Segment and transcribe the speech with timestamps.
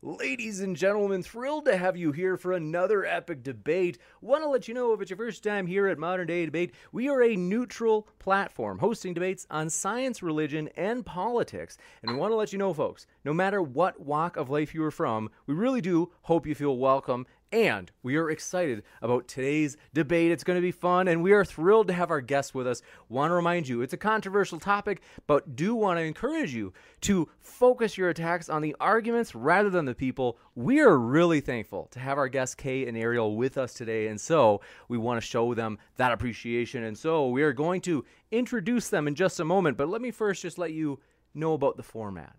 [0.00, 3.98] Ladies and gentlemen, thrilled to have you here for another epic debate.
[4.20, 6.72] Want to let you know if it's your first time here at Modern Day Debate,
[6.92, 11.78] we are a neutral platform hosting debates on science, religion, and politics.
[12.00, 14.84] And we want to let you know, folks, no matter what walk of life you
[14.84, 19.76] are from, we really do hope you feel welcome and we are excited about today's
[19.94, 20.30] debate.
[20.30, 22.82] It's going to be fun, and we are thrilled to have our guests with us.
[23.08, 27.28] Want to remind you, it's a controversial topic, but do want to encourage you to
[27.40, 30.38] focus your attacks on the arguments rather than the people.
[30.54, 34.20] We are really thankful to have our guests, Kay and Ariel, with us today, and
[34.20, 36.84] so we want to show them that appreciation.
[36.84, 40.10] And so we are going to introduce them in just a moment, but let me
[40.10, 41.00] first just let you
[41.34, 42.36] know about the format.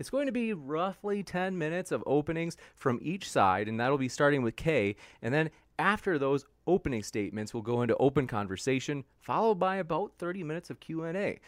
[0.00, 4.08] It's going to be roughly 10 minutes of openings from each side, and that'll be
[4.08, 4.96] starting with Kay.
[5.20, 10.42] And then after those opening statements, we'll go into open conversation, followed by about 30
[10.42, 11.38] minutes of Q&A.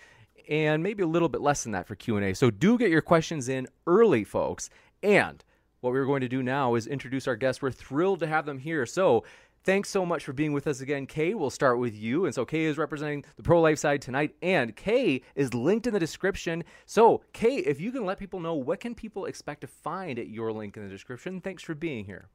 [0.50, 2.34] And maybe a little bit less than that for Q&A.
[2.34, 4.68] So do get your questions in early, folks.
[5.02, 5.42] And
[5.80, 7.62] what we're going to do now is introduce our guests.
[7.62, 8.84] We're thrilled to have them here.
[8.84, 9.24] So
[9.64, 11.34] Thanks so much for being with us again, Kay.
[11.34, 12.24] We'll start with you.
[12.24, 15.94] And so Kay is representing the pro life side tonight, and Kay is linked in
[15.94, 16.64] the description.
[16.86, 20.28] So, Kay, if you can let people know what can people expect to find at
[20.28, 22.28] your link in the description, thanks for being here.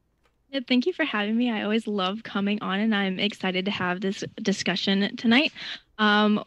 [0.70, 1.52] Thank you for having me.
[1.52, 5.52] I always love coming on, and I'm excited to have this discussion tonight.
[5.98, 6.42] Um,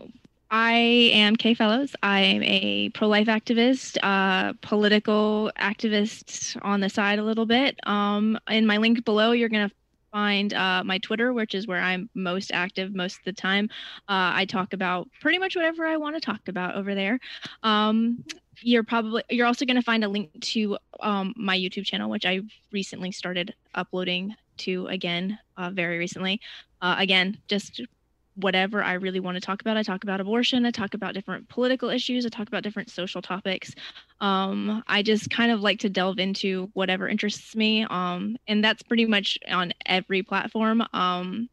[0.51, 0.73] I
[1.13, 1.95] am Kay Fellows.
[2.03, 7.79] I'm a pro life activist, uh, political activist on the side a little bit.
[7.87, 9.75] Um, in my link below, you're going to
[10.13, 13.69] find uh, my Twitter, which is where I'm most active most of the time.
[14.09, 17.19] Uh, I talk about pretty much whatever I want to talk about over there.
[17.63, 18.25] Um,
[18.63, 22.27] you're probably you're also going to find a link to um, my YouTube channel, which
[22.27, 22.41] I
[22.73, 26.41] recently started uploading to again uh, very recently.
[26.83, 27.83] Uh, again, just
[28.41, 29.77] whatever I really want to talk about.
[29.77, 33.23] I talk about abortion, I talk about different political issues, I talk about different social
[33.23, 33.75] topics.
[34.21, 37.87] Um, I just kind of like to delve into whatever interests me.
[37.89, 40.83] Um, and that's pretty much on every platform.
[40.93, 41.49] Um,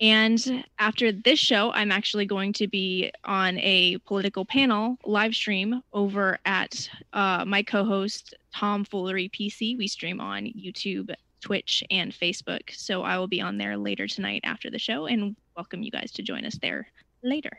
[0.00, 5.82] and after this show, I'm actually going to be on a political panel live stream
[5.92, 9.78] over at uh, my co host, Tom Foolery PC.
[9.78, 11.14] We stream on YouTube
[11.44, 12.70] Twitch, and Facebook.
[12.70, 16.10] So I will be on there later tonight after the show and welcome you guys
[16.12, 16.88] to join us there
[17.22, 17.50] later.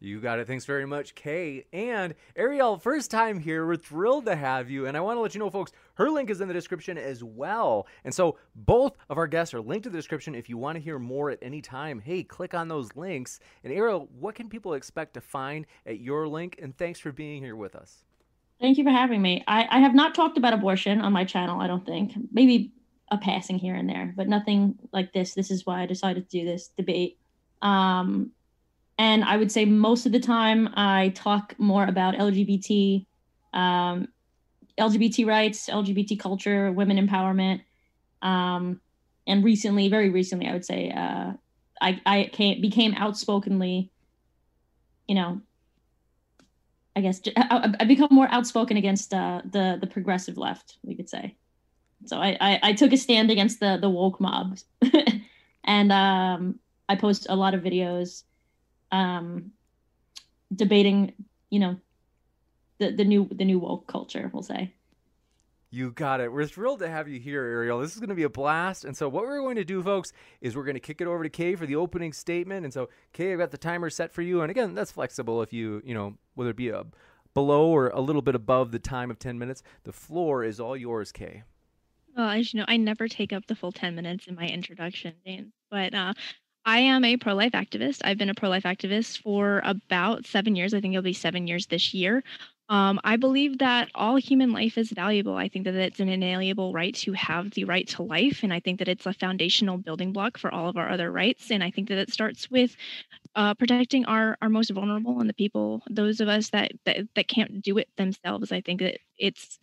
[0.00, 0.48] You got it.
[0.48, 1.64] Thanks very much, Kay.
[1.72, 3.64] And Ariel, first time here.
[3.64, 4.86] We're thrilled to have you.
[4.86, 7.22] And I want to let you know, folks, her link is in the description as
[7.22, 7.86] well.
[8.02, 10.34] And so both of our guests are linked to the description.
[10.34, 13.38] If you want to hear more at any time, hey, click on those links.
[13.62, 16.58] And Ariel, what can people expect to find at your link?
[16.60, 18.02] And thanks for being here with us.
[18.60, 19.44] Thank you for having me.
[19.46, 22.12] I, I have not talked about abortion on my channel, I don't think.
[22.32, 22.72] Maybe
[23.10, 25.34] a passing here and there, but nothing like this.
[25.34, 27.18] This is why I decided to do this debate.
[27.62, 28.30] Um,
[28.98, 33.06] and I would say most of the time I talk more about LGBT,
[33.52, 34.08] um,
[34.78, 37.62] LGBT rights, LGBT culture, women empowerment.
[38.22, 38.80] Um,
[39.26, 41.32] and recently, very recently, I would say, uh,
[41.80, 43.90] I, I came, became outspokenly,
[45.08, 45.40] you know,
[46.94, 51.08] I guess I, I become more outspoken against uh, the the progressive left, we could
[51.08, 51.36] say.
[52.06, 54.58] So I, I, I took a stand against the the woke mob,
[55.64, 56.58] and um,
[56.88, 58.24] I post a lot of videos,
[58.90, 59.52] um,
[60.54, 61.12] debating,
[61.50, 61.76] you know,
[62.78, 64.30] the the new the new woke culture.
[64.32, 64.72] We'll say.
[65.72, 66.32] You got it.
[66.32, 67.78] We're thrilled to have you here, Ariel.
[67.78, 68.84] This is going to be a blast.
[68.84, 71.22] And so, what we're going to do, folks, is we're going to kick it over
[71.22, 72.64] to Kay for the opening statement.
[72.64, 74.40] And so, Kay, I've got the timer set for you.
[74.40, 76.86] And again, that's flexible if you, you know, whether it be a
[77.34, 79.62] below or a little bit above the time of 10 minutes.
[79.84, 81.44] The floor is all yours, Kay.
[82.16, 85.14] Well, as you know, I never take up the full 10 minutes in my introduction,
[85.24, 85.52] Dan.
[85.70, 86.14] But uh,
[86.64, 88.00] I am a pro life activist.
[88.04, 90.74] I've been a pro life activist for about seven years.
[90.74, 92.22] I think it'll be seven years this year.
[92.68, 95.34] Um, I believe that all human life is valuable.
[95.34, 98.44] I think that it's an inalienable right to have the right to life.
[98.44, 101.50] And I think that it's a foundational building block for all of our other rights.
[101.50, 102.76] And I think that it starts with
[103.34, 107.26] uh, protecting our, our most vulnerable and the people, those of us that, that, that
[107.28, 108.52] can't do it themselves.
[108.52, 109.58] I think that it's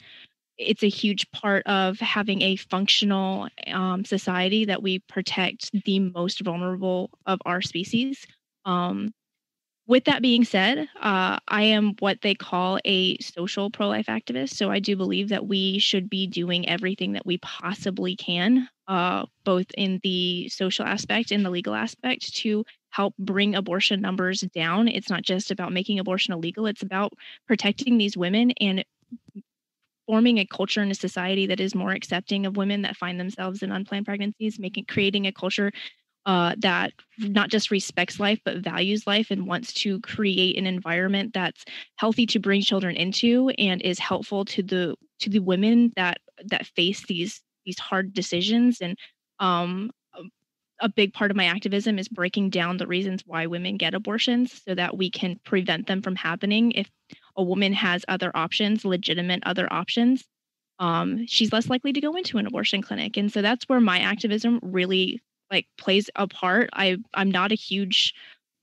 [0.57, 6.42] it's a huge part of having a functional um, society that we protect the most
[6.42, 8.25] vulnerable of our species.
[8.65, 9.13] Um,
[9.88, 14.50] with that being said, uh, I am what they call a social pro life activist.
[14.50, 19.25] So I do believe that we should be doing everything that we possibly can, uh,
[19.45, 24.89] both in the social aspect and the legal aspect, to help bring abortion numbers down.
[24.89, 27.13] It's not just about making abortion illegal, it's about
[27.48, 28.83] protecting these women and
[30.07, 33.62] forming a culture in a society that is more accepting of women that find themselves
[33.62, 35.71] in unplanned pregnancies, making creating a culture
[36.25, 41.31] uh, that not just respects life but values life and wants to create an environment
[41.33, 41.63] that's
[41.95, 46.68] healthy to bring children into and is helpful to the to the women that that
[46.68, 48.81] face these these hard decisions.
[48.81, 48.98] And
[49.39, 49.92] um,
[50.80, 54.62] a big part of my activism is breaking down the reasons why women get abortions
[54.65, 56.71] so that we can prevent them from happening.
[56.74, 56.89] If
[57.38, 60.25] a woman has other options, legitimate other options,
[60.80, 63.18] um, she's less likely to go into an abortion clinic.
[63.18, 66.69] And so that's where my activism really like plays a part.
[66.74, 68.13] I I'm not a huge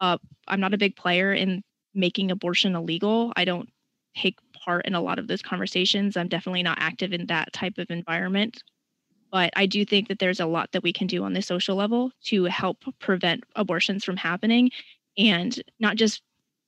[0.01, 0.19] uh
[0.49, 1.63] I'm not a big player in
[1.95, 3.33] making abortion illegal.
[3.37, 3.69] I don't
[4.17, 6.17] take part in a lot of those conversations.
[6.17, 8.63] I'm definitely not active in that type of environment.
[9.33, 11.77] But I do think that there's a lot that we can do on the social
[11.77, 14.71] level to help prevent abortions from happening
[15.19, 16.23] and not just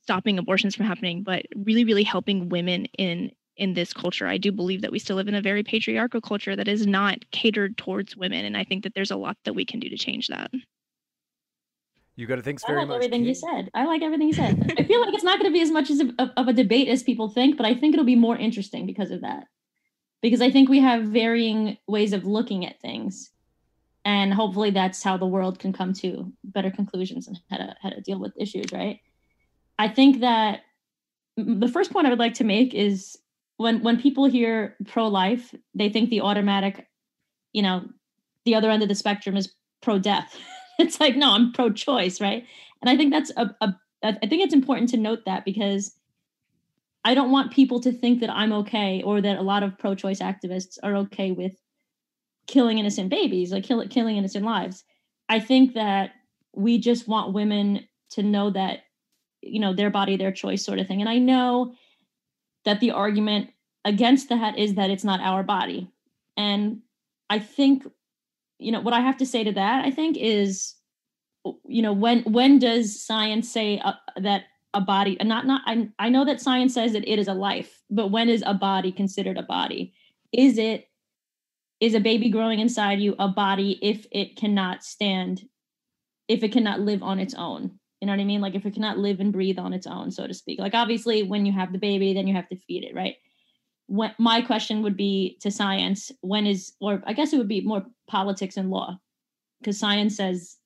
[0.07, 4.25] stopping abortions from happening, but really, really helping women in in this culture.
[4.25, 7.29] I do believe that we still live in a very patriarchal culture that is not
[7.31, 9.97] catered towards women, and I think that there's a lot that we can do to
[9.97, 10.49] change that.
[12.15, 12.95] You got to thanks very I like much.
[12.95, 13.69] everything you said.
[13.73, 14.73] I like everything you said.
[14.79, 16.87] I feel like it's not going to be as much as a, of a debate
[16.87, 19.47] as people think, but I think it'll be more interesting because of that.
[20.21, 23.29] Because I think we have varying ways of looking at things,
[24.05, 27.89] and hopefully that's how the world can come to better conclusions and how to how
[27.89, 29.01] to deal with issues, right?
[29.79, 30.61] I think that
[31.35, 33.17] the first point I would like to make is
[33.57, 36.87] when when people hear pro life, they think the automatic,
[37.53, 37.85] you know,
[38.45, 40.37] the other end of the spectrum is pro death.
[40.79, 42.45] it's like no, I'm pro choice, right?
[42.81, 45.95] And I think that's a, a I think it's important to note that because
[47.03, 49.95] I don't want people to think that I'm okay or that a lot of pro
[49.95, 51.53] choice activists are okay with
[52.47, 54.83] killing innocent babies, like kill, killing innocent lives.
[55.29, 56.11] I think that
[56.53, 58.79] we just want women to know that
[59.47, 61.01] you know their body their choice sort of thing.
[61.01, 61.73] And i know
[62.65, 63.51] that the argument
[63.85, 65.89] against that is that it's not our body.
[66.35, 66.81] And
[67.29, 67.83] i think
[68.59, 70.75] you know what i have to say to that i think is
[71.65, 76.09] you know when when does science say uh, that a body not not I, I
[76.09, 79.37] know that science says that it is a life but when is a body considered
[79.37, 79.93] a body?
[80.31, 80.89] Is it
[81.79, 85.47] is a baby growing inside you a body if it cannot stand
[86.27, 88.41] if it cannot live on its own you know what I mean?
[88.41, 90.59] Like if it cannot live and breathe on its own, so to speak.
[90.59, 93.15] Like obviously, when you have the baby, then you have to feed it, right?
[93.87, 97.61] When, my question would be to science: When is, or I guess it would be
[97.61, 98.97] more politics and law,
[99.59, 100.57] because science says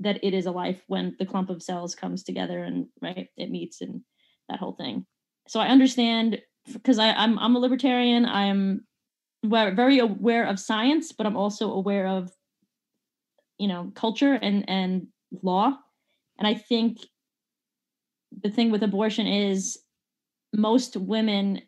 [0.00, 3.50] that it is a life when the clump of cells comes together and right it
[3.50, 4.02] meets and
[4.48, 5.06] that whole thing.
[5.48, 6.40] So I understand
[6.72, 8.26] because I'm I'm a libertarian.
[8.26, 8.86] I'm
[9.44, 12.30] very aware of science, but I'm also aware of
[13.58, 15.08] you know culture and and
[15.42, 15.78] law
[16.38, 16.98] and I think
[18.42, 19.78] the thing with abortion is
[20.52, 21.62] most women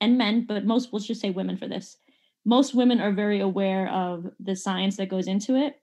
[0.00, 1.96] and men, but most, let's just say women for this,
[2.44, 5.76] most women are very aware of the science that goes into it.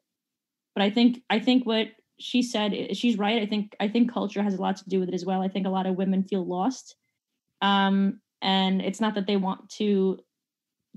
[0.75, 1.87] But I think, I think what
[2.19, 3.41] she said, she's right.
[3.41, 5.41] I think, I think culture has a lot to do with it as well.
[5.41, 6.95] I think a lot of women feel lost.
[7.61, 10.19] Um, and it's not that they want to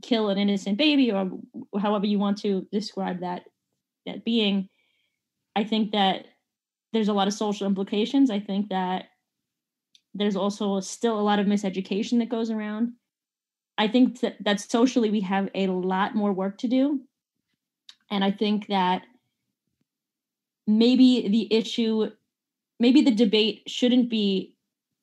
[0.02, 1.31] kill an innocent baby or
[1.79, 3.45] however you want to describe that
[4.07, 4.69] that being
[5.57, 6.26] i think that
[6.92, 8.30] there's a lot of social implications.
[8.30, 9.06] I think that
[10.14, 12.92] there's also still a lot of miseducation that goes around.
[13.78, 17.00] I think that, that socially we have a lot more work to do.
[18.11, 19.02] And I think that
[20.66, 22.11] maybe the issue,
[22.78, 24.56] maybe the debate shouldn't be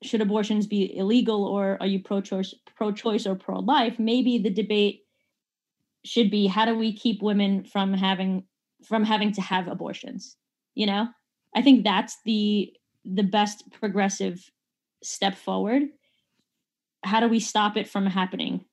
[0.03, 5.05] should abortions be illegal or are you pro-choice pro-choice or pro-life maybe the debate
[6.05, 8.43] should be how do we keep women from having
[8.87, 10.37] from having to have abortions
[10.75, 11.07] you know
[11.55, 12.73] I think that's the
[13.05, 14.51] the best progressive
[15.03, 15.83] step forward.
[17.03, 18.65] How do we stop it from happening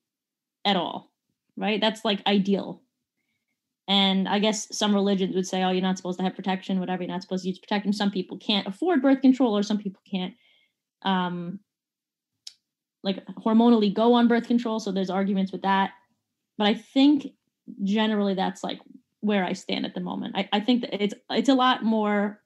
[0.64, 1.12] at all?
[1.57, 1.81] Right?
[1.81, 2.83] That's like ideal.
[3.87, 7.02] And I guess some religions would say, oh, you're not supposed to have protection, whatever,
[7.02, 7.93] you're not supposed to use protection.
[7.93, 10.35] Some people can't afford birth control, or some people can't
[11.02, 11.61] um
[13.02, 14.81] like hormonally go on birth control.
[14.81, 15.90] So there's arguments with that.
[16.57, 17.26] But I think
[17.83, 18.81] generally that's like
[19.21, 20.35] where I stand at the moment.
[20.37, 22.40] I, I think that it's it's a lot more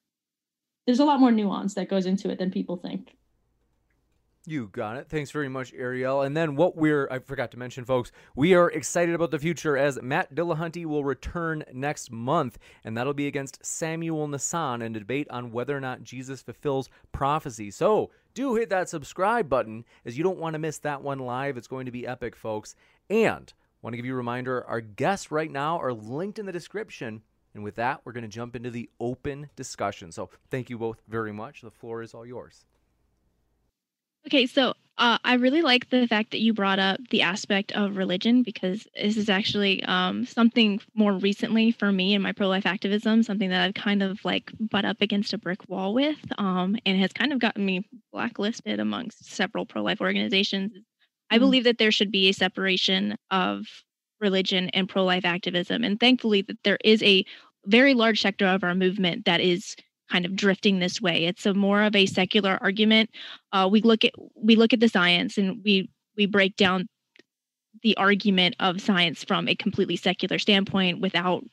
[0.88, 3.14] there's a lot more nuance that goes into it than people think.
[4.47, 5.11] You got it.
[5.11, 6.23] Thanks very much, Ariel.
[6.23, 9.76] And then what we're, I forgot to mention, folks, we are excited about the future
[9.76, 15.00] as Matt Dillahunty will return next month, and that'll be against Samuel Nassan in a
[15.00, 17.71] debate on whether or not Jesus fulfills prophecy.
[17.71, 21.59] So do hit that subscribe button as you don't want to miss that one live.
[21.59, 22.75] It's going to be epic, folks.
[23.11, 23.52] And
[23.83, 27.21] want to give you a reminder our guests right now are linked in the description.
[27.59, 30.12] And with that, we're going to jump into the open discussion.
[30.12, 31.61] So thank you both very much.
[31.62, 32.65] The floor is all yours.
[34.29, 37.97] Okay, so uh, I really like the fact that you brought up the aspect of
[37.97, 42.65] religion because this is actually um, something more recently for me in my pro life
[42.65, 46.77] activism, something that I've kind of like butt up against a brick wall with, um,
[46.87, 50.71] and has kind of gotten me blacklisted amongst several pro life organizations.
[50.71, 50.83] Mm.
[51.33, 53.67] I believe that there should be a separation of
[54.21, 57.25] religion and pro life activism, and thankfully that there is a
[57.68, 59.76] very large sector of our movement that is
[60.10, 61.26] kind of drifting this way.
[61.26, 63.10] It's a more of a secular argument.
[63.52, 66.88] Uh, we look at we look at the science and we we break down
[67.82, 71.44] the argument of science from a completely secular standpoint without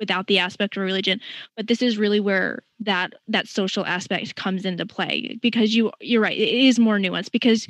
[0.00, 1.20] without the aspect of religion
[1.56, 6.22] but this is really where that that social aspect comes into play because you you're
[6.22, 7.66] right it is more nuanced because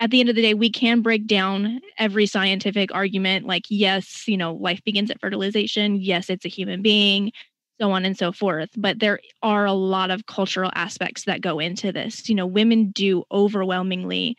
[0.00, 4.26] at the end of the day we can break down every scientific argument like yes
[4.28, 7.32] you know life begins at fertilization yes it's a human being
[7.80, 8.70] so on and so forth.
[8.76, 12.28] But there are a lot of cultural aspects that go into this.
[12.28, 14.36] You know, women do overwhelmingly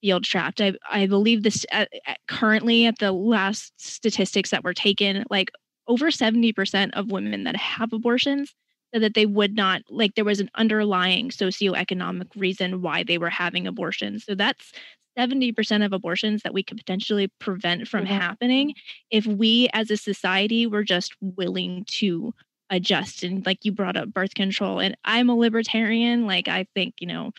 [0.00, 0.60] feel trapped.
[0.60, 5.50] I, I believe this at, at currently at the last statistics that were taken, like
[5.86, 8.54] over 70% of women that have abortions
[8.92, 13.30] said that they would not, like, there was an underlying socioeconomic reason why they were
[13.30, 14.24] having abortions.
[14.24, 14.72] So that's
[15.18, 18.14] 70% of abortions that we could potentially prevent from mm-hmm.
[18.14, 18.74] happening
[19.10, 22.32] if we as a society were just willing to
[22.70, 26.94] adjust and like you brought up birth control and i'm a libertarian like i think
[27.00, 27.30] you know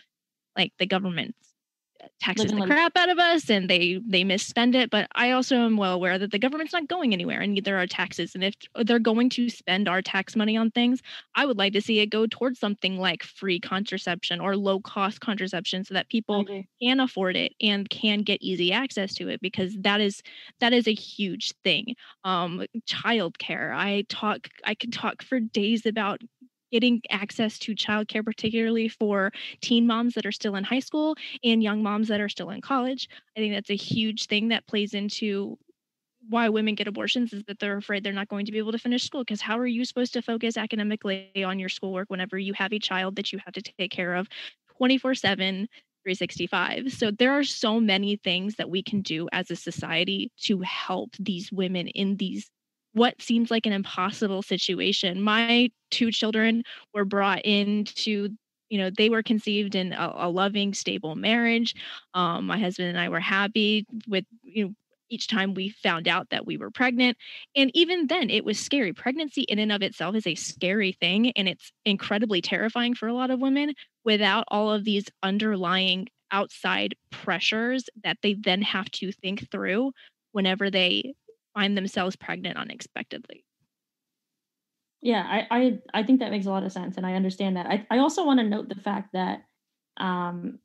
[0.56, 1.34] like the government
[2.20, 5.76] taxes the crap out of us and they they misspend it but i also am
[5.76, 8.98] well aware that the government's not going anywhere and neither are taxes and if they're
[8.98, 11.00] going to spend our tax money on things
[11.34, 15.20] i would like to see it go towards something like free contraception or low cost
[15.20, 16.46] contraception so that people
[16.82, 20.22] can afford it and can get easy access to it because that is
[20.60, 21.94] that is a huge thing.
[22.24, 26.20] Um childcare i talk i could talk for days about
[26.74, 31.14] getting access to childcare, particularly for teen moms that are still in high school
[31.44, 33.08] and young moms that are still in college.
[33.36, 35.56] I think that's a huge thing that plays into
[36.28, 38.78] why women get abortions is that they're afraid they're not going to be able to
[38.78, 42.52] finish school because how are you supposed to focus academically on your schoolwork whenever you
[42.54, 44.26] have a child that you have to take care of
[44.78, 45.68] 24 7
[46.02, 50.60] 365 so there are so many things that we can do as a society to
[50.62, 52.50] help these women in these
[52.94, 55.20] what seems like an impossible situation.
[55.20, 56.62] My two children
[56.94, 58.30] were brought into
[58.70, 61.74] you know they were conceived in a, a loving stable marriage.
[62.14, 64.74] Um, my husband and i were happy with you know
[65.10, 67.16] each time we found out that we were pregnant.
[67.54, 68.92] And even then it was scary.
[68.92, 73.12] Pregnancy in and of itself is a scary thing and it's incredibly terrifying for a
[73.12, 73.74] lot of women
[74.04, 79.92] without all of these underlying outside pressures that they then have to think through
[80.32, 81.14] whenever they
[81.54, 83.44] find themselves pregnant unexpectedly.
[85.00, 87.66] Yeah, I, I I think that makes a lot of sense, and I understand that.
[87.66, 89.42] I I also want to note the fact that,
[89.98, 90.58] um,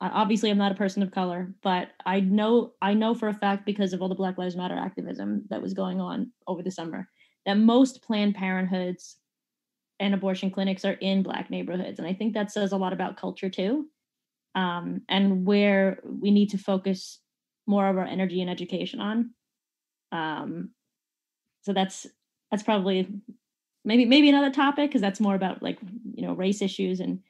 [0.00, 3.66] obviously I'm not a person of color, but I know I know for a fact
[3.66, 7.08] because of all the Black Lives Matter activism that was going on over the summer
[7.44, 9.16] that most Planned Parenthoods
[10.00, 13.18] and abortion clinics are in Black neighborhoods, and I think that says a lot about
[13.18, 13.88] culture too,
[14.54, 17.20] um, and where we need to focus
[17.66, 19.34] more of our energy and education on
[20.12, 20.70] um,
[21.62, 22.06] so that's
[22.50, 23.08] that's probably
[23.84, 25.78] maybe maybe another topic because that's more about like
[26.14, 27.20] you know race issues and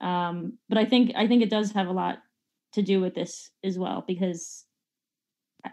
[0.00, 2.18] um, but I think I think it does have a lot
[2.74, 4.64] to do with this as well because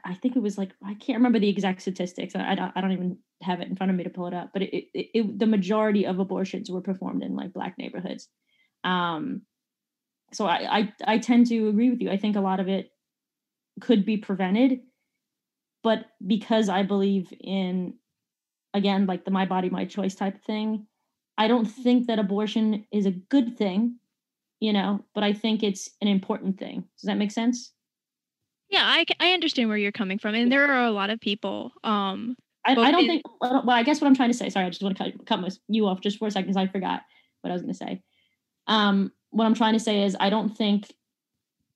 [0.03, 2.35] I think it was like I can't remember the exact statistics.
[2.35, 4.33] I, I, don't, I don't even have it in front of me to pull it
[4.33, 8.29] up, but it, it, it, the majority of abortions were performed in like black neighborhoods.
[8.83, 9.41] Um,
[10.31, 12.09] so I, I I tend to agree with you.
[12.09, 12.91] I think a lot of it
[13.81, 14.79] could be prevented
[15.83, 17.93] but because i believe in
[18.73, 20.85] again like the my body my choice type of thing
[21.37, 23.97] i don't think that abortion is a good thing
[24.59, 26.83] you know but i think it's an important thing.
[26.99, 27.73] Does that make sense?
[28.69, 31.73] Yeah i, I understand where you're coming from and there are a lot of people
[31.83, 32.35] um
[32.65, 34.69] I, I don't in- think well i guess what i'm trying to say sorry i
[34.69, 37.01] just want to cut, cut you off just for a second because i forgot
[37.41, 38.01] what i was going to say.
[38.67, 40.91] Um what i'm trying to say is i don't think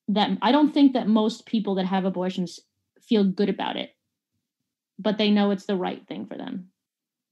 [0.09, 2.59] that I don't think that most people that have abortions
[3.01, 3.91] feel good about it,
[4.99, 6.69] but they know it's the right thing for them.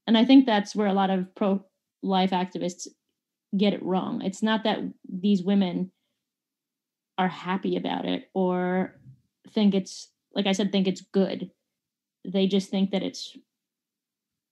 [0.06, 1.64] And I think that's where a lot of pro
[2.02, 2.86] life activists
[3.56, 4.22] get it wrong.
[4.22, 5.90] It's not that these women
[7.18, 8.94] are happy about it or
[9.52, 11.50] think it's like I said think it's good.
[12.24, 13.36] They just think that it's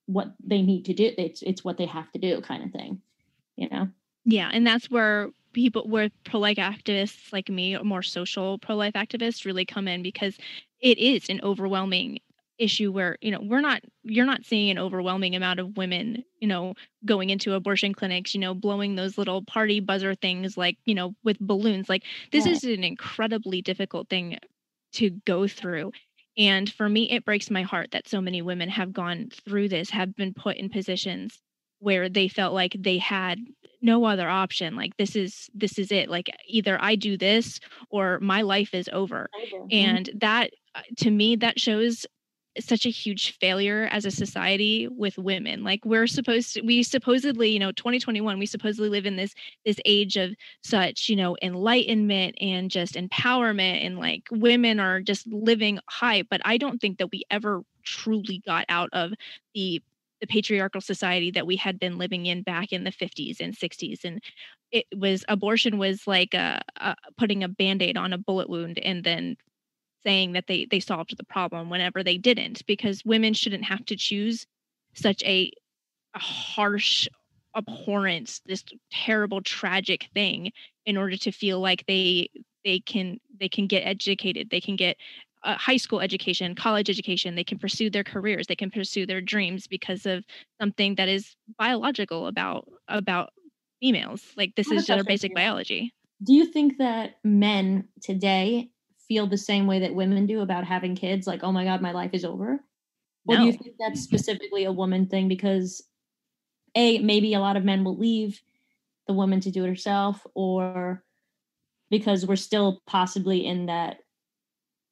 [0.07, 1.13] what they need to do.
[1.19, 3.03] It's it's what they have to do kind of thing.
[3.57, 3.89] You know?
[4.25, 9.45] Yeah, and that's where people where pro-life activists like me or more social pro-life activists
[9.45, 10.37] really come in because
[10.81, 12.19] it is an overwhelming
[12.59, 16.47] issue where you know we're not you're not seeing an overwhelming amount of women you
[16.47, 20.95] know going into abortion clinics you know blowing those little party buzzer things like you
[20.95, 21.89] know with balloons.
[21.89, 24.39] Like this is an incredibly difficult thing
[24.93, 25.93] to go through.
[26.37, 29.91] And for me it breaks my heart that so many women have gone through this
[29.91, 31.41] have been put in positions
[31.81, 33.39] where they felt like they had
[33.83, 34.77] no other option.
[34.77, 36.09] Like this is this is it.
[36.09, 39.29] Like either i do this or my life is over.
[39.35, 39.67] Mm-hmm.
[39.71, 42.07] and that uh, to me that shows
[42.61, 45.65] such a huge failure as a society with women.
[45.65, 49.35] Like we're supposed to we supposedly you know 2021 we supposedly live in this
[49.65, 55.27] this age of such you know enlightenment and just empowerment and like women are just
[55.27, 56.23] living high.
[56.23, 59.13] But i don't think that we ever truly got out of
[59.55, 59.83] the
[60.21, 64.05] the patriarchal society that we had been living in back in the 50s and 60s
[64.05, 64.23] and
[64.71, 69.05] it was abortion was like a, a putting a band-aid on a bullet wound and
[69.05, 69.37] then
[70.07, 73.97] saying that they they solved the problem whenever they didn't because women shouldn't have to
[73.97, 74.47] choose
[74.95, 75.51] such a,
[76.15, 77.09] a harsh
[77.57, 80.51] abhorrence this terrible tragic thing
[80.87, 82.29] in order to feel like they
[82.65, 84.97] they can they can get educated they can get
[85.45, 89.21] a high school education college education they can pursue their careers they can pursue their
[89.21, 90.25] dreams because of
[90.61, 93.33] something that is biological about about
[93.85, 94.23] females.
[94.37, 95.93] Like this is their basic biology.
[96.23, 98.71] Do you think that men today
[99.09, 101.93] feel the same way that women do about having kids like oh my god my
[101.93, 102.61] life is over.
[103.27, 105.29] Or do you think that's specifically a woman thing?
[105.29, 105.83] Because
[106.75, 108.41] a maybe a lot of men will leave
[109.07, 111.03] the woman to do it herself or
[111.91, 113.99] because we're still possibly in that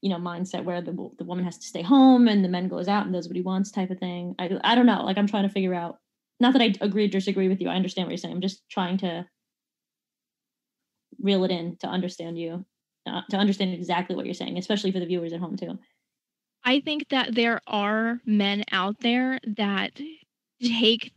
[0.00, 2.88] you know mindset where the, the woman has to stay home and the man goes
[2.88, 4.34] out and does what he wants type of thing.
[4.38, 5.04] I, I don't know.
[5.04, 5.98] Like i'm trying to figure out
[6.40, 8.34] not that i agree or disagree with you i understand what you're saying.
[8.34, 9.26] I'm just trying to
[11.20, 12.64] reel it in to understand you
[13.06, 15.78] uh, to understand exactly what you're saying, especially for the viewers at home too.
[16.64, 20.00] I think that there are men out there that
[20.62, 21.12] take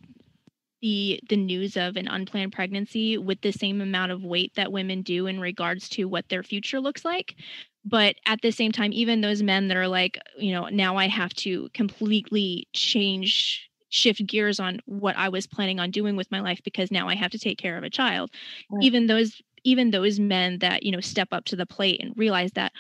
[0.82, 5.02] the the news of an unplanned pregnancy with the same amount of weight that women
[5.02, 7.36] do in regards to what their future looks like
[7.86, 11.08] but at the same time even those men that are like you know now i
[11.08, 16.42] have to completely change shift gears on what i was planning on doing with my
[16.42, 18.30] life because now i have to take care of a child
[18.70, 18.84] right.
[18.84, 22.52] even those even those men that you know step up to the plate and realize
[22.54, 22.72] that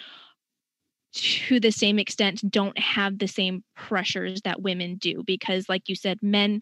[1.11, 5.95] to the same extent don't have the same pressures that women do because like you
[5.95, 6.61] said men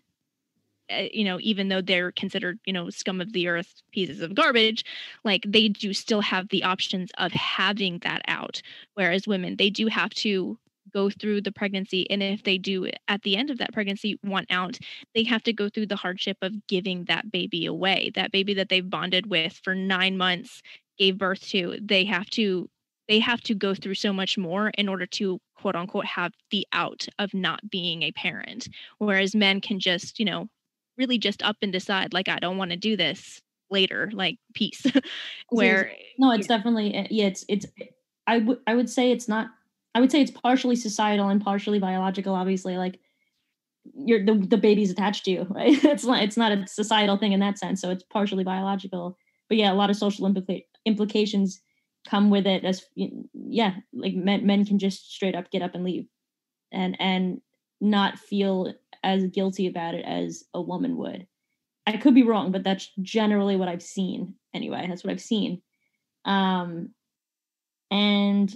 [0.91, 4.35] uh, you know even though they're considered you know scum of the earth pieces of
[4.35, 4.83] garbage
[5.23, 8.61] like they do still have the options of having that out
[8.95, 10.57] whereas women they do have to
[10.93, 14.47] go through the pregnancy and if they do at the end of that pregnancy want
[14.49, 14.77] out
[15.13, 18.11] they have to go through the hardship of giving that baby away.
[18.15, 20.61] That baby that they've bonded with for 9 months
[20.97, 22.69] gave birth to they have to
[23.07, 26.65] they have to go through so much more in order to quote unquote have the
[26.71, 28.67] out of not being a parent.
[28.97, 30.47] Whereas men can just you know
[30.97, 34.85] really just up and decide like i don't want to do this later like peace.
[35.49, 37.65] Where no it's definitely eh, yeah it's it's
[38.27, 39.47] i would i would say it's not
[39.95, 42.35] I would say it's partially societal and partially biological.
[42.35, 42.99] Obviously, like
[43.95, 45.83] you're the the baby's attached to you, right?
[45.83, 47.81] it's not it's not a societal thing in that sense.
[47.81, 49.17] So it's partially biological.
[49.49, 51.61] But yeah, a lot of social implica- implications
[52.07, 52.63] come with it.
[52.63, 52.85] As
[53.33, 56.07] yeah, like men men can just straight up get up and leave,
[56.71, 57.41] and and
[57.81, 61.27] not feel as guilty about it as a woman would.
[61.85, 64.35] I could be wrong, but that's generally what I've seen.
[64.53, 65.61] Anyway, that's what I've seen.
[66.23, 66.91] Um,
[67.91, 68.55] and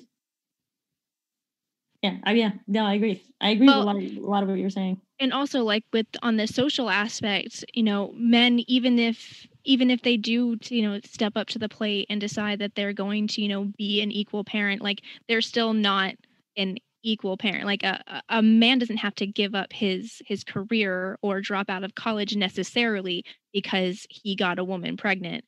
[2.12, 2.52] yeah I, yeah.
[2.68, 3.24] No i agree.
[3.40, 5.00] I agree well, with a lot, of, a lot of what you're saying.
[5.20, 10.02] And also like with on the social aspect you know men even if even if
[10.02, 13.42] they do you know step up to the plate and decide that they're going to
[13.42, 16.16] you know be an equal parent like they're still not
[16.56, 17.66] an equal parent.
[17.66, 21.84] Like a, a man doesn't have to give up his his career or drop out
[21.84, 25.46] of college necessarily because he got a woman pregnant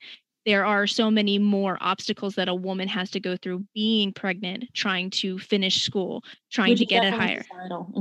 [0.49, 4.65] there are so many more obstacles that a woman has to go through being pregnant,
[4.73, 7.45] trying to finish school, trying which to get it higher.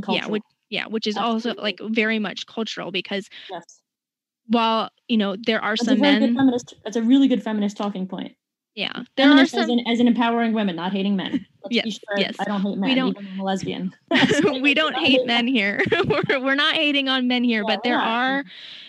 [0.09, 1.51] Yeah, which, yeah, which is Absolutely.
[1.51, 3.83] also like very much cultural because yes.
[4.47, 6.35] while you know there are that's some men.
[6.35, 8.35] Feminist, that's a really good feminist talking point.
[8.75, 9.65] Yeah, there are some...
[9.65, 11.45] as, in, as in empowering women, not hating men.
[11.65, 12.37] Let's yes, sure yes.
[12.39, 12.89] I don't hate men.
[12.89, 13.19] We don't.
[13.19, 13.93] I'm a lesbian.
[14.63, 15.83] we don't hate men here.
[16.07, 18.45] we're we're not hating on men here, yeah, but there are,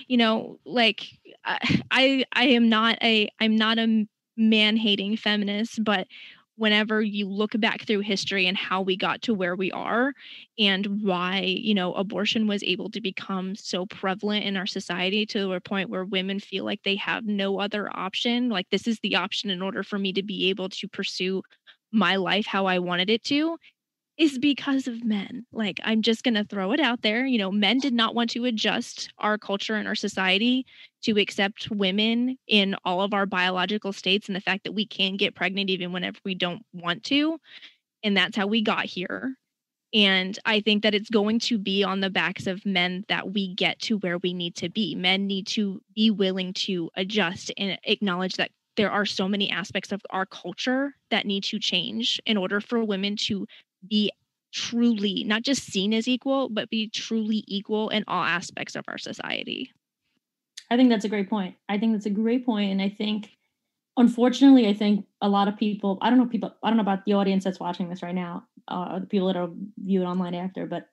[0.07, 1.18] you know, like
[1.91, 4.05] I I am not a I'm not a
[4.37, 6.07] man hating feminist, but
[6.55, 10.13] whenever you look back through history and how we got to where we are
[10.57, 15.53] and why you know abortion was able to become so prevalent in our society to
[15.53, 19.15] a point where women feel like they have no other option like this is the
[19.15, 21.41] option in order for me to be able to pursue
[21.93, 23.57] my life how i wanted it to
[24.19, 25.45] is because of men.
[25.53, 27.25] Like, I'm just going to throw it out there.
[27.25, 30.65] You know, men did not want to adjust our culture and our society
[31.03, 35.15] to accept women in all of our biological states and the fact that we can
[35.15, 37.39] get pregnant even whenever we don't want to.
[38.03, 39.35] And that's how we got here.
[39.93, 43.55] And I think that it's going to be on the backs of men that we
[43.55, 44.95] get to where we need to be.
[44.95, 49.91] Men need to be willing to adjust and acknowledge that there are so many aspects
[49.91, 53.47] of our culture that need to change in order for women to
[53.87, 54.11] be
[54.51, 58.97] truly not just seen as equal, but be truly equal in all aspects of our
[58.97, 59.71] society.
[60.71, 61.55] I think that's a great point.
[61.67, 63.31] I think that's a great point, and I think,
[63.97, 65.97] unfortunately, I think a lot of people.
[66.01, 66.53] I don't know people.
[66.63, 69.27] I don't know about the audience that's watching this right now, uh, or the people
[69.27, 70.87] that are viewing online after, but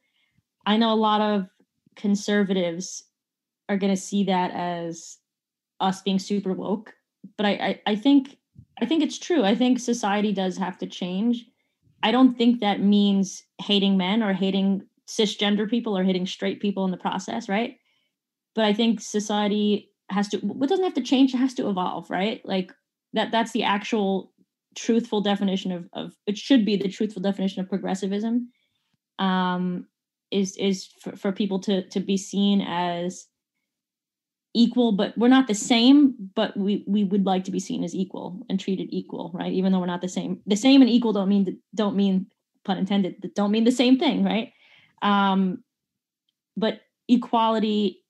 [0.64, 1.48] I know a lot of
[1.94, 3.04] conservatives
[3.68, 5.18] are going to see that as
[5.80, 6.94] us being super woke.
[7.36, 8.38] But I, I, I think,
[8.80, 9.44] I think it's true.
[9.44, 11.46] I think society does have to change
[12.02, 16.84] I don't think that means hating men or hating cisgender people or hating straight people
[16.84, 17.76] in the process, right?
[18.54, 22.10] But I think society has to what doesn't have to change, it has to evolve,
[22.10, 22.40] right?
[22.44, 22.72] Like
[23.12, 24.32] that that's the actual
[24.74, 28.50] truthful definition of of it should be the truthful definition of progressivism.
[29.18, 29.86] Um
[30.30, 33.26] is is for, for people to to be seen as
[34.56, 37.94] equal but we're not the same but we we would like to be seen as
[37.94, 39.52] equal and treated equal right?
[39.52, 42.26] Even though we're not the same the same and equal don't mean don't mean
[42.64, 44.52] pun intended don't mean the same thing right?
[45.02, 45.62] Um
[46.56, 48.02] but equality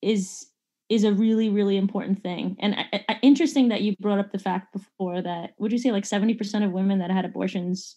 [0.00, 0.46] is
[0.88, 2.56] is a really really important thing.
[2.60, 5.90] And I, I, interesting that you brought up the fact before that would you say
[5.90, 7.96] like 70% of women that had abortions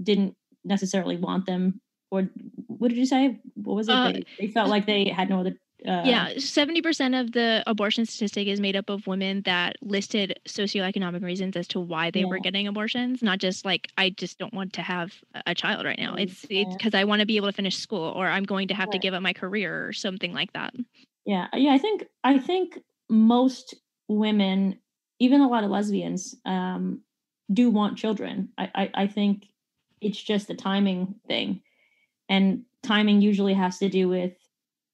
[0.00, 1.80] didn't necessarily want them?
[2.12, 2.28] Or
[2.68, 3.40] what did you say?
[3.54, 3.94] What was it?
[3.94, 8.06] Uh, they, they felt like they had no other uh, yeah, 70% of the abortion
[8.06, 12.26] statistic is made up of women that listed socioeconomic reasons as to why they yeah.
[12.26, 15.12] were getting abortions, not just like, I just don't want to have
[15.46, 16.14] a child right now.
[16.14, 18.74] It's it's because I want to be able to finish school or I'm going to
[18.74, 18.92] have right.
[18.92, 20.72] to give up my career or something like that.
[21.26, 21.48] Yeah.
[21.54, 21.72] Yeah.
[21.72, 23.74] I think, I think most
[24.08, 24.78] women,
[25.18, 27.00] even a lot of lesbians, um,
[27.52, 28.50] do want children.
[28.56, 29.46] I, I, I think
[30.00, 31.62] it's just a timing thing.
[32.28, 34.32] And timing usually has to do with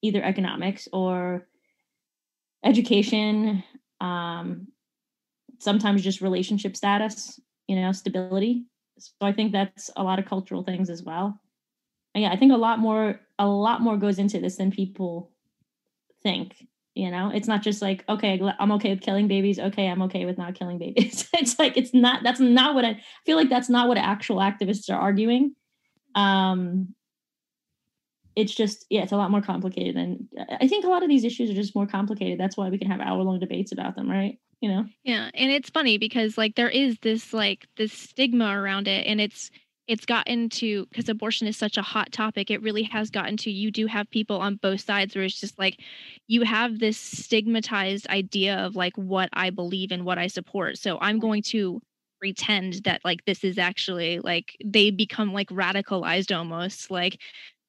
[0.02, 1.46] either economics or
[2.64, 3.62] education
[4.00, 4.68] um,
[5.58, 8.64] sometimes just relationship status you know stability.
[8.98, 11.40] So i think that's a lot of cultural things as well.
[12.14, 15.30] And yeah i think a lot more a lot more goes into this than people
[16.22, 17.30] think you know?
[17.32, 19.58] It's not just like okay i'm okay with killing babies.
[19.58, 21.28] Okay i'm okay with not killing babies.
[21.34, 24.90] It's like it's not that's not what i feel like that's not what actual activists
[24.90, 25.54] are arguing.
[26.14, 26.94] Um
[28.38, 30.29] it's just yeah it's a lot more complicated and
[30.61, 32.38] i think a lot of these issues are just more complicated.
[32.38, 34.38] That's why we can have hour long debates about them right?
[34.61, 34.87] You know?
[35.05, 39.20] Yeah and it's funny because like there is this like this stigma around it and
[39.20, 39.51] it's
[39.88, 43.51] it's gotten to because abortion is such a hot topic it really has gotten to
[43.51, 45.81] you do have people on both sides where it's just like
[46.29, 50.79] you have this stigmatized idea of like what i believe and what i support.
[50.79, 51.81] So i'm going to
[52.20, 57.20] pretend that like this is actually like they become like radicalized almost like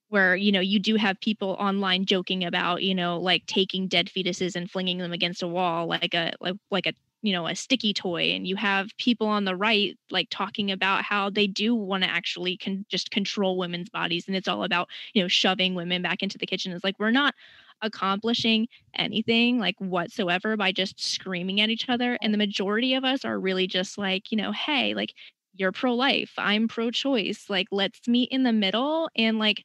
[0.10, 4.08] where you know you do have people online joking about you know like taking dead
[4.08, 7.56] fetuses and flinging them against a wall like a like, like a you know a
[7.56, 11.76] sticky toy and you have people on the right like talking about how they do
[11.76, 15.76] want to actually can just control women's bodies and it's all about you know shoving
[15.76, 16.72] women back into the kitchen.
[16.72, 17.36] It's like we're not
[17.82, 23.24] accomplishing anything like whatsoever by just screaming at each other and the majority of us
[23.24, 25.14] are really just like you know hey like
[25.56, 29.64] you're pro life i'm pro choice like let's meet in the middle and like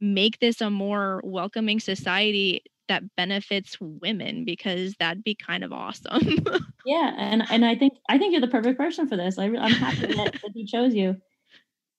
[0.00, 6.44] make this a more welcoming society that benefits women because that'd be kind of awesome.
[6.84, 9.38] yeah, and and I think I think you're the perfect person for this.
[9.38, 11.16] I, I'm happy that, that he chose you.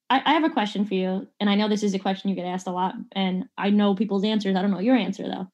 [0.09, 2.35] I, I have a question for you, and I know this is a question you
[2.35, 4.55] get asked a lot, and I know people's answers.
[4.55, 5.47] I don't know your answer though.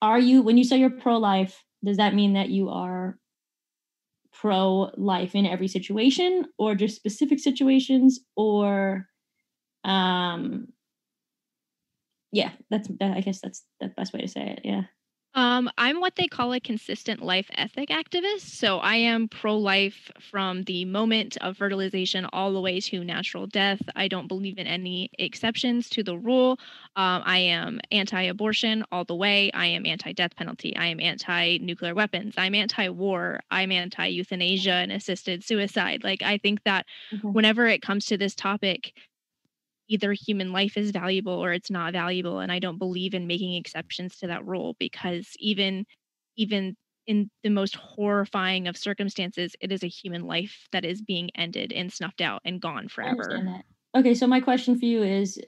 [0.00, 1.64] Are you when you say you're pro-life?
[1.84, 3.18] Does that mean that you are
[4.32, 9.08] pro-life in every situation, or just specific situations, or
[9.82, 10.68] um
[12.34, 14.60] yeah, that's that, I guess that's the best way to say it.
[14.64, 14.82] Yeah.
[15.36, 18.42] Um, I'm what they call a consistent life ethic activist.
[18.42, 23.48] So I am pro life from the moment of fertilization all the way to natural
[23.48, 23.80] death.
[23.96, 26.52] I don't believe in any exceptions to the rule.
[26.94, 29.50] Um, I am anti abortion all the way.
[29.52, 30.76] I am anti death penalty.
[30.76, 32.34] I am anti nuclear weapons.
[32.36, 33.40] I'm anti war.
[33.50, 36.04] I'm anti euthanasia and assisted suicide.
[36.04, 37.32] Like, I think that mm-hmm.
[37.32, 38.92] whenever it comes to this topic,
[39.88, 43.54] either human life is valuable or it's not valuable and i don't believe in making
[43.54, 45.84] exceptions to that rule because even
[46.36, 51.30] even in the most horrifying of circumstances it is a human life that is being
[51.34, 53.62] ended and snuffed out and gone forever.
[53.96, 55.40] okay so my question for you is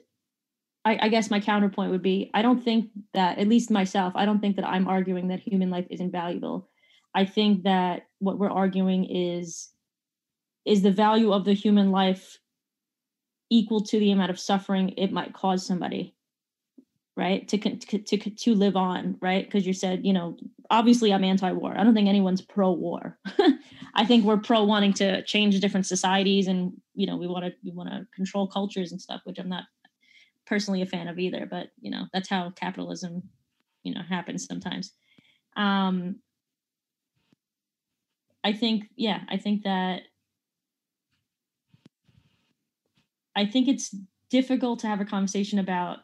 [0.85, 4.25] I, I guess my counterpoint would be i don't think that at least myself i
[4.25, 6.69] don't think that i'm arguing that human life isn't valuable.
[7.17, 9.69] I think that what we're arguing is
[10.65, 12.37] is the value of the human life
[13.49, 16.13] equal to the amount of suffering it might cause somebody
[17.17, 17.47] right?
[17.47, 19.43] To to to, to live on right?
[19.43, 20.37] Because you said you know
[20.69, 21.75] obviously i'm anti-war.
[21.75, 23.17] I don't think anyone's pro-war.
[23.95, 27.51] I think we're pro wanting to change different societies and you know we want to
[27.65, 29.63] we want to control cultures and stuff which i'm not
[30.45, 33.23] personally a fan of either but you know that's how capitalism
[33.83, 34.93] you know happens sometimes.
[35.55, 36.17] Um
[38.43, 40.01] i think yeah i think that
[43.37, 43.95] I think it's
[44.31, 45.99] difficult to have a conversation about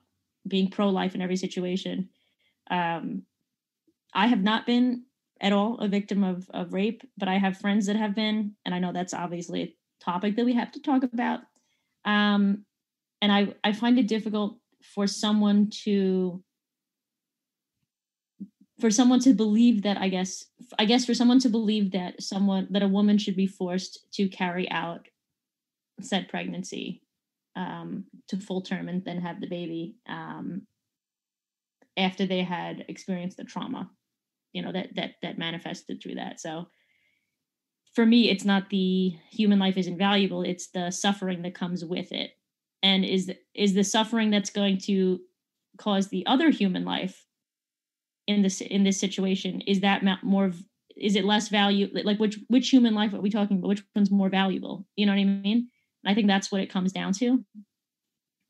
[0.47, 2.09] being pro life in every situation.
[2.69, 3.23] Um,
[4.13, 5.05] I have not been
[5.41, 8.75] at all a victim of, of rape, but I have friends that have been, and
[8.75, 11.39] I know that's obviously a topic that we have to talk about.
[12.05, 12.65] Um,
[13.19, 14.59] and I, I find it difficult
[14.93, 16.43] for someone to
[18.79, 20.45] for someone to believe that i guess
[20.77, 24.27] i guess for someone to believe that someone that a woman should be forced to
[24.27, 25.07] carry out
[26.01, 27.01] said pregnancy
[27.55, 30.63] um, to full term and then have the baby um,
[31.97, 33.89] after they had experienced the trauma,
[34.53, 36.39] you know, that that that manifested through that.
[36.39, 36.67] So
[37.93, 42.11] for me, it's not the human life is invaluable; it's the suffering that comes with
[42.11, 42.31] it.
[42.81, 45.19] And is is the suffering that's going to
[45.77, 47.25] cause the other human life
[48.27, 50.51] in this in this situation is that more
[50.95, 54.11] is it less value like which which human life are we talking about which one's
[54.11, 55.67] more valuable you know what i mean
[56.05, 57.43] I think that's what it comes down to.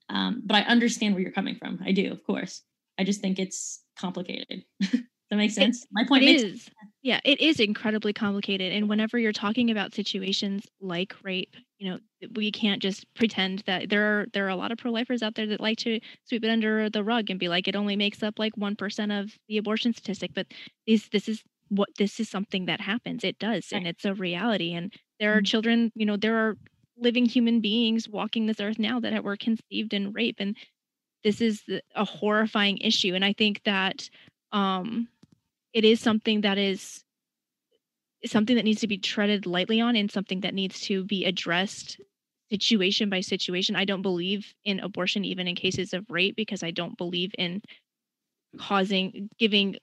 [0.09, 1.79] Um, but I understand where you're coming from.
[1.85, 2.61] I do, of course.
[2.99, 4.63] I just think it's complicated.
[4.79, 5.83] that makes sense.
[5.83, 6.69] It, My point is, sense.
[7.01, 8.71] yeah, it is incredibly complicated.
[8.73, 11.99] And whenever you're talking about situations like rape, you know,
[12.35, 15.47] we can't just pretend that there are there are a lot of pro-lifers out there
[15.47, 18.37] that like to sweep it under the rug and be like it only makes up
[18.37, 20.31] like one percent of the abortion statistic.
[20.33, 20.47] But
[20.85, 23.23] this this is what this is something that happens.
[23.23, 23.79] It does, right.
[23.79, 24.73] and it's a reality.
[24.73, 25.45] And there are mm-hmm.
[25.45, 26.57] children, you know, there are
[26.97, 30.55] living human beings walking this earth now that were conceived in rape and
[31.23, 31.63] this is
[31.95, 34.09] a horrifying issue and i think that
[34.51, 35.07] um
[35.73, 37.03] it is something that is
[38.25, 41.99] something that needs to be treaded lightly on and something that needs to be addressed
[42.53, 43.75] situation by situation.
[43.75, 47.61] I don't believe in abortion even in cases of rape because i don't believe in
[48.59, 49.75] causing giving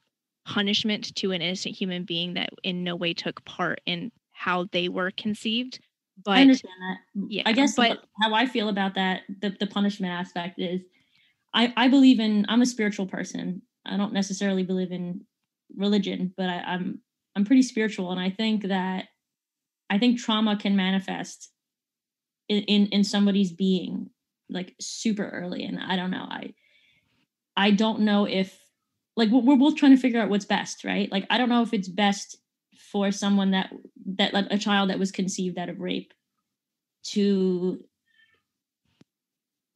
[0.47, 4.89] punishment to an innocent human being that in no way took part in how they
[4.89, 5.81] were conceived
[6.25, 6.99] but I understand that.
[7.29, 10.83] Yeah, I guess but how I feel about that, the, the punishment aspect is
[11.55, 13.63] I, I believe in I'm a spiritual person.
[13.87, 15.23] I don't necessarily believe in
[15.77, 17.01] religion, but I, I'm
[17.37, 19.07] I'm pretty spiritual and I think that
[19.89, 21.51] I think trauma can manifest
[22.49, 24.11] in, in, in somebody's being
[24.49, 25.65] like super early.
[25.65, 26.27] And I don't know.
[26.29, 26.55] I
[27.57, 28.59] I don't know if
[29.17, 31.11] like we're both trying to figure out what's best, right?
[31.11, 32.39] Like I don't know if it's best
[32.93, 33.73] for someone that
[34.17, 36.13] that like a child that was conceived out of rape
[37.03, 37.83] to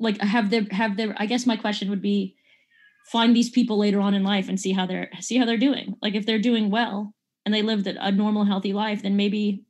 [0.00, 2.36] like have their have their i guess my question would be
[3.04, 5.94] find these people later on in life and see how they're see how they're doing.
[6.00, 7.14] Like if they're doing well
[7.44, 9.64] and they lived a normal healthy life then maybe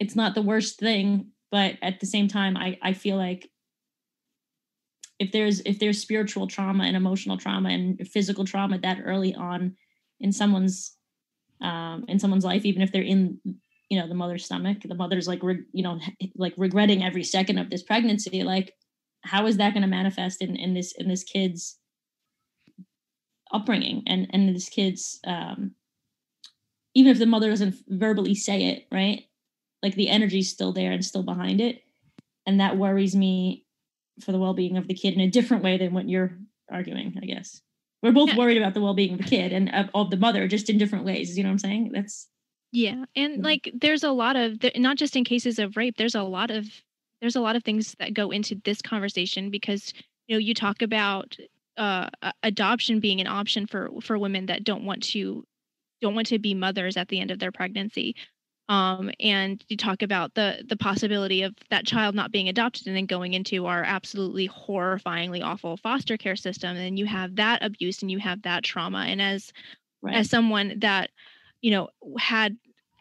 [0.00, 3.50] it's not the worst thing but at the same time i i feel like
[5.18, 9.76] if there's if there's spiritual trauma and emotional trauma and physical trauma that early on
[10.20, 10.96] in someone's
[11.60, 13.38] um, in someone's life, even if they're in,
[13.88, 15.98] you know, the mother's stomach, the mother's like, re- you know,
[16.36, 18.42] like regretting every second of this pregnancy.
[18.42, 18.74] Like,
[19.22, 21.78] how is that going to manifest in, in this, in this kid's
[23.52, 25.72] upbringing and, and this kid's, um,
[26.94, 29.24] even if the mother doesn't verbally say it, right?
[29.82, 31.82] Like the energy's still there and still behind it.
[32.46, 33.66] And that worries me
[34.24, 36.36] for the well-being of the kid in a different way than what you're
[36.70, 37.60] arguing, I guess.
[38.02, 38.36] We're both yeah.
[38.36, 41.04] worried about the well-being of the kid and of, of, the mother, just in different
[41.04, 41.36] ways.
[41.36, 41.90] You know what I'm saying?
[41.92, 42.28] That's
[42.70, 45.96] yeah, and like there's a lot of not just in cases of rape.
[45.96, 46.66] There's a lot of
[47.20, 49.92] there's a lot of things that go into this conversation because
[50.26, 51.36] you know you talk about
[51.76, 52.08] uh,
[52.42, 55.44] adoption being an option for for women that don't want to
[56.00, 58.14] don't want to be mothers at the end of their pregnancy
[58.68, 62.96] um, and you talk about the the possibility of that child not being adopted and
[62.96, 68.02] then going into our absolutely horrifyingly awful foster care system and you have that abuse
[68.02, 69.52] and you have that trauma and as
[70.02, 70.14] right.
[70.16, 71.10] as someone that
[71.62, 72.56] you know had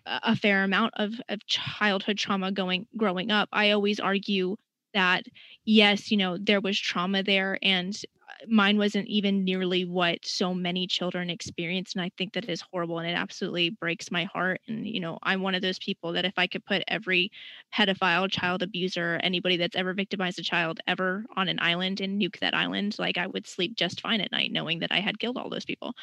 [0.06, 4.56] a fair amount of, of childhood trauma going growing up i always argue
[4.94, 5.26] that
[5.66, 8.04] yes you know there was trauma there and
[8.48, 13.00] mine wasn't even nearly what so many children experience and i think that is horrible
[13.00, 16.26] and it absolutely breaks my heart and you know i'm one of those people that
[16.26, 17.32] if i could put every
[17.74, 22.40] pedophile child abuser anybody that's ever victimized a child ever on an island and nuke
[22.40, 25.38] that island like i would sleep just fine at night knowing that i had killed
[25.38, 25.94] all those people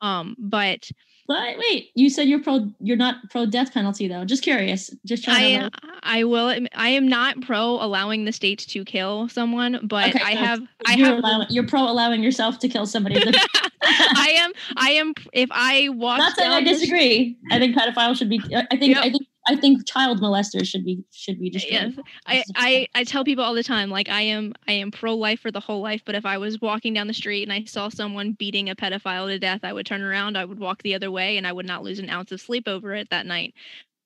[0.00, 0.90] um but
[1.28, 2.70] but wait, you said you're pro.
[2.80, 4.24] You're not pro death penalty though.
[4.24, 4.90] Just curious.
[5.04, 5.62] Just trying.
[5.62, 5.70] I
[6.02, 6.54] I will.
[6.74, 10.60] I am not pro allowing the state to kill someone, but okay, I so have.
[10.86, 11.18] I have.
[11.18, 13.16] Allowing, you're pro allowing yourself to kill somebody.
[13.82, 14.52] I am.
[14.76, 15.14] I am.
[15.32, 16.18] If I walk.
[16.18, 17.36] Not saying I disagree.
[17.50, 18.40] I think pedophiles should be.
[18.54, 18.94] I think.
[18.94, 19.04] Yep.
[19.04, 21.94] I think I think child molesters should be should be destroyed.
[21.96, 25.14] Yes, I, I I tell people all the time like I am I am pro
[25.14, 27.64] life for the whole life, but if I was walking down the street and I
[27.64, 30.94] saw someone beating a pedophile to death, I would turn around, I would walk the
[30.94, 33.54] other way, and I would not lose an ounce of sleep over it that night.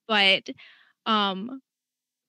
[0.07, 0.49] But
[1.07, 1.61] um,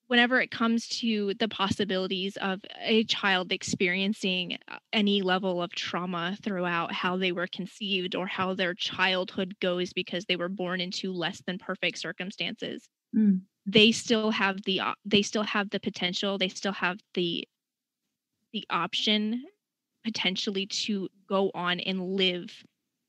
[0.07, 6.37] whenever it comes to the possibilities of a child experiencing uh, any level of trauma
[6.43, 11.13] throughout how they were conceived or how their childhood goes because they were born into
[11.13, 13.41] less than perfect circumstances mm.
[13.67, 17.47] they still have the they still have the potential they still have the
[18.53, 19.45] the option
[20.05, 22.65] potentially to go on and live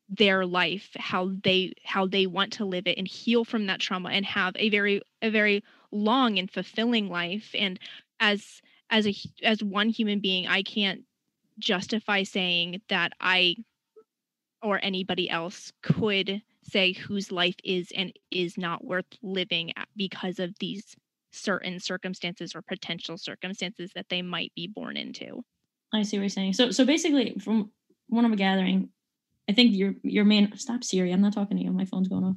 [0.10, 4.10] their life how they how they want to live it and heal from that trauma
[4.10, 7.80] and have a very a very long and fulfilling life and
[8.20, 11.02] as as a as one human being i can't
[11.58, 13.56] justify saying that i
[14.62, 20.54] or anybody else could say whose life is and is not worth living because of
[20.60, 20.96] these
[21.32, 25.44] certain circumstances or potential circumstances that they might be born into.
[25.94, 26.54] I see what you're saying.
[26.54, 27.72] So so basically from
[28.08, 28.90] what I'm gathering,
[29.50, 31.72] I think your your main stop Siri, I'm not talking to you.
[31.72, 32.36] My phone's going off.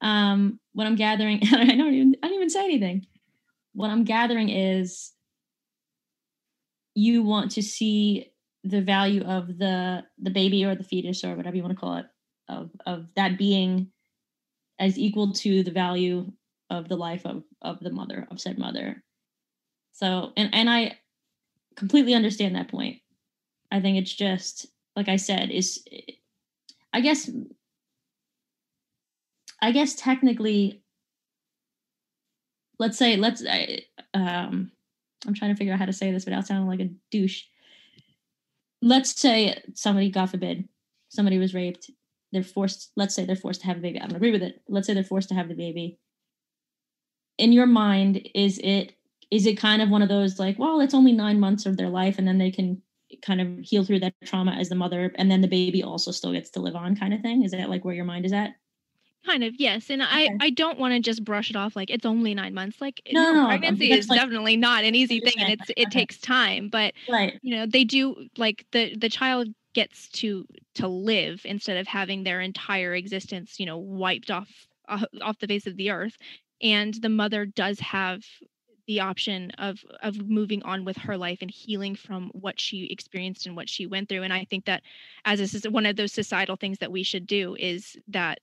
[0.00, 3.06] Um what I'm gathering, I don't even I don't even say anything.
[3.74, 5.12] What I'm gathering is
[6.94, 8.32] you want to see
[8.64, 11.96] the value of the the baby or the fetus or whatever you want to call
[11.96, 12.06] it
[12.52, 13.88] of of that being
[14.78, 16.30] as equal to the value
[16.70, 19.02] of the life of of the mother of said mother.
[19.92, 20.98] So and and i
[21.76, 22.98] completely understand that point.
[23.70, 25.82] I think it's just like i said is
[26.92, 27.30] i guess
[29.62, 30.82] i guess technically
[32.78, 33.80] let's say let's I,
[34.14, 34.70] um
[35.26, 37.44] i'm trying to figure out how to say this without sounding like a douche.
[38.84, 40.68] Let's say somebody god forbid
[41.08, 41.90] somebody was raped
[42.32, 44.00] they're forced let's say they're forced to have a baby.
[44.00, 44.62] I don't agree with it.
[44.68, 45.98] Let's say they're forced to have the baby.
[47.38, 48.94] In your mind is it
[49.30, 51.88] is it kind of one of those like well it's only nine months of their
[51.88, 52.82] life and then they can
[53.24, 56.32] kind of heal through that trauma as the mother and then the baby also still
[56.32, 57.42] gets to live on kind of thing?
[57.42, 58.54] Is that like where your mind is at?
[59.26, 59.88] Kind of yes.
[59.90, 60.30] And okay.
[60.30, 62.80] i i don't want to just brush it off like it's only nine months.
[62.80, 65.90] Like no, no pregnancy is like, definitely not an easy thing and it's it okay.
[65.90, 66.68] takes time.
[66.68, 67.38] But right.
[67.42, 72.22] you know they do like the the child gets to to live instead of having
[72.22, 74.48] their entire existence you know wiped off
[74.88, 76.16] off the face of the earth
[76.60, 78.22] and the mother does have
[78.86, 83.46] the option of of moving on with her life and healing from what she experienced
[83.46, 84.82] and what she went through and i think that
[85.24, 88.38] as this is one of those societal things that we should do is that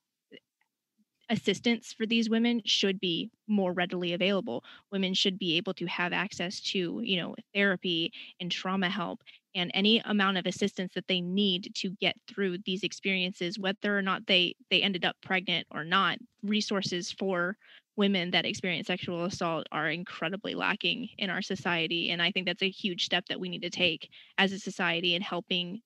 [1.30, 4.63] assistance for these women should be more readily available.
[4.92, 9.22] Women should be able to have access to you know therapy and trauma help
[9.56, 14.02] and any amount of assistance that they need to get through these experiences whether or
[14.02, 17.58] not they they ended up pregnant or not resources for
[17.96, 22.64] women that experience sexual assault are incredibly lacking in our society and i think that's
[22.64, 25.82] a huge step that we need to take as a society in helping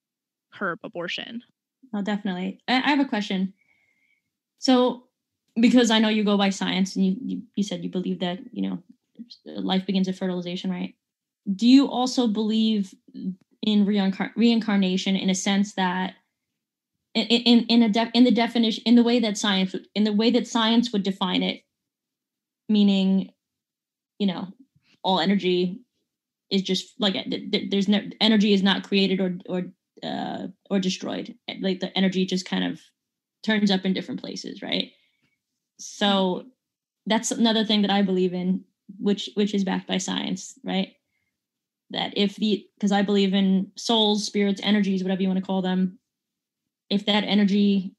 [0.53, 1.43] curb abortion.
[1.93, 2.61] Oh definitely.
[2.67, 3.53] I have a question.
[4.59, 5.07] So
[5.59, 8.39] because i know you go by science and you, you, you said you believe that
[8.51, 8.81] you know
[9.45, 10.95] life begins at fertilization right?
[11.53, 12.95] Do you also believe
[13.63, 16.15] in reincar- reincarnation in a sense that
[17.13, 20.13] in in in a de- in the definition in the way that science in the
[20.13, 21.63] way that science would define it
[22.69, 23.31] meaning
[24.19, 24.47] you know
[25.03, 25.81] all energy
[26.51, 27.15] is just like
[27.71, 29.63] there's no energy is not created or or
[30.03, 31.35] uh, or destroyed.
[31.61, 32.81] Like the energy just kind of
[33.43, 34.91] turns up in different places right?
[35.79, 36.45] So
[37.07, 38.63] that's another thing that i believe in
[38.99, 40.93] which which is backed by science right
[41.93, 45.61] that if the because I believe in souls, spirits, energies, whatever you want to call
[45.61, 45.99] them,
[46.89, 47.95] if that energy,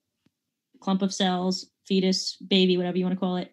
[0.80, 3.52] clump of cells, fetus, baby, whatever you want to call it,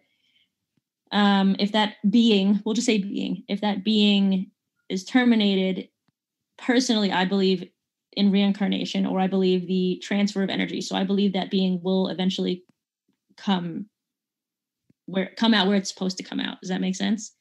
[1.10, 4.50] um, if that being, we'll just say being, if that being
[4.88, 5.88] is terminated,
[6.58, 7.68] personally, I believe
[8.12, 10.80] in reincarnation or I believe the transfer of energy.
[10.80, 12.64] So I believe that being will eventually
[13.36, 13.86] come
[15.06, 16.60] where come out where it's supposed to come out.
[16.60, 17.34] Does that make sense?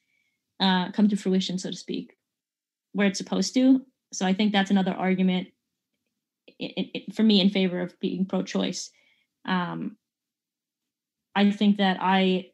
[0.60, 2.14] Uh, come to fruition, so to speak,
[2.94, 3.82] where it's supposed to.
[4.14, 5.48] So I think that's another argument
[7.14, 8.92] for me in favor of being pro-choice.
[9.46, 9.98] Um,
[11.36, 12.52] I think that I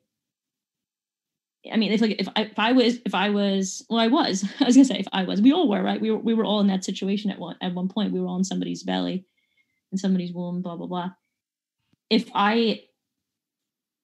[1.72, 4.44] I mean, if like if I, if I was if I was well, I was
[4.60, 6.46] I was gonna say if I was we all were right we were we were
[6.46, 9.26] all in that situation at one at one point we were all in somebody's belly,
[9.92, 11.12] in somebody's womb blah blah blah.
[12.10, 12.84] If I,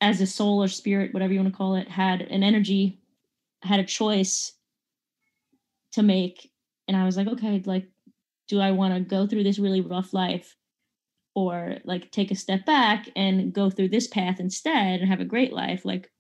[0.02, 3.00] as a soul or spirit, whatever you want to call it, had an energy,
[3.62, 4.52] had a choice
[5.94, 6.52] to make,
[6.88, 7.88] and I was like, okay, like,
[8.48, 10.56] do I want to go through this really rough life,
[11.36, 15.26] or like take a step back and go through this path instead and have a
[15.26, 16.12] great life, like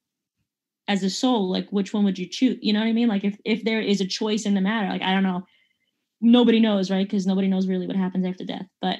[0.87, 3.07] as a soul like which one would you choose you know what i mean?
[3.07, 5.43] Like if if there is a choice in the matter like i don't know.
[6.21, 7.05] Nobody knows right?
[7.05, 8.99] Because nobody knows really what happens after death but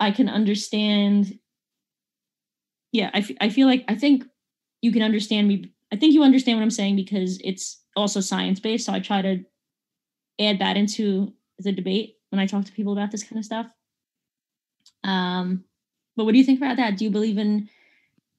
[0.00, 1.38] i can understand
[2.92, 4.24] yeah I, f- I feel like i think
[4.82, 8.60] you can understand me i think you understand what i'm saying because it's also science
[8.60, 9.44] based so i try to
[10.40, 13.66] add that into the debate when i talk to people about this kind of stuff.
[15.04, 15.64] Um
[16.16, 16.96] but what do you think about that?
[16.96, 17.68] Do you believe in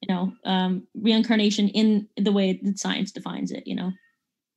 [0.00, 3.92] you know um, reincarnation in the way that science defines it you know?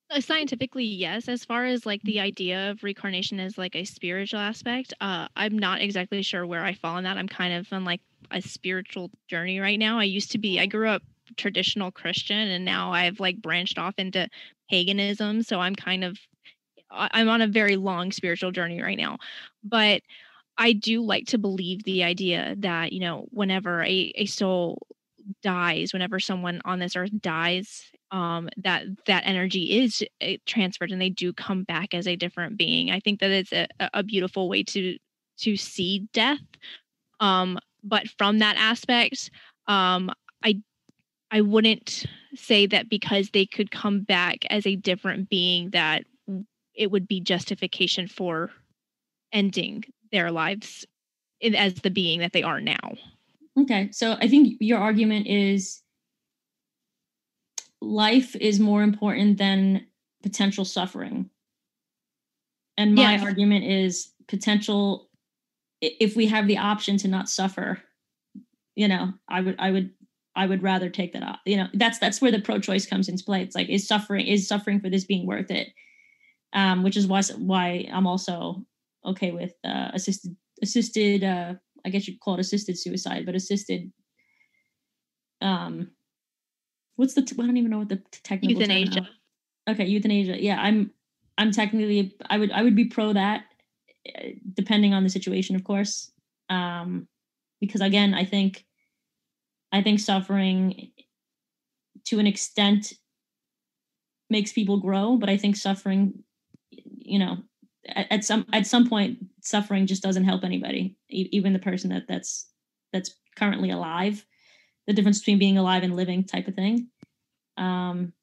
[0.09, 1.27] Uh, scientifically yes.
[1.27, 5.57] As far as like the idea of reincarnation as like a spiritual aspect uh i'm
[5.57, 7.17] not exactly sure where i fall in that.
[7.17, 9.99] I'm kind of on like a spiritual journey right now.
[9.99, 11.01] I used to be i grew up
[11.37, 14.27] traditional christian and now i've like branched off into
[14.69, 16.17] paganism so i'm kind of
[16.93, 19.17] i'm on a very long spiritual journey right now.
[19.63, 20.01] But
[20.57, 24.77] i do like to believe the idea that you know whenever a, a soul
[25.41, 31.01] dies whenever someone on this earth dies um, that that energy is eh, transferred and
[31.01, 32.91] they do come back as a different being.
[32.91, 34.97] I think that it's a, a beautiful way to
[35.39, 36.37] to see death
[37.19, 39.31] um, but from that aspect
[39.67, 40.11] um,
[40.43, 40.55] i
[41.33, 42.05] i wouldn't
[42.35, 46.05] say that because they could come back as a different being that
[46.73, 48.49] it would be justification for
[49.33, 50.85] ending their lives
[51.55, 52.95] as the being that they are now
[53.59, 53.89] Okay.
[53.91, 55.81] So I think your argument is
[57.81, 59.87] life is more important than
[60.23, 61.29] potential suffering.
[62.77, 63.23] And my yes.
[63.23, 65.09] argument is potential
[65.81, 67.79] if we have the option to not suffer,
[68.75, 69.91] you know, I would I would
[70.35, 71.39] I would rather take that off.
[71.45, 73.41] You know, that's that's where the pro-choice comes into play.
[73.41, 75.69] It's like is suffering is suffering for this being worth it?
[76.53, 78.65] Um, which is why why I'm also
[79.05, 81.55] okay with uh, assisted assisted uh,
[81.85, 83.91] I guess you'd call it assisted suicide, but assisted.
[85.41, 85.91] Um,
[86.95, 87.21] what's the?
[87.21, 89.07] T- I don't even know what the technical euthanasia.
[89.69, 90.41] Okay, euthanasia.
[90.41, 90.91] Yeah, I'm.
[91.37, 92.15] I'm technically.
[92.29, 92.51] I would.
[92.51, 93.45] I would be pro that,
[94.05, 96.11] eh, depending on the situation, of course.
[96.49, 97.07] Um,
[97.59, 98.65] because again, I think.
[99.73, 100.91] I think suffering,
[102.05, 102.93] to an extent,
[104.29, 106.23] makes people grow, but I think suffering,
[106.69, 107.37] you know,
[107.87, 112.07] at, at some at some point suffering just doesn't help anybody even the person that
[112.07, 112.47] that's
[112.93, 114.25] that's currently alive.
[114.87, 116.87] The difference between being alive and living type of thing.
[117.57, 118.13] Um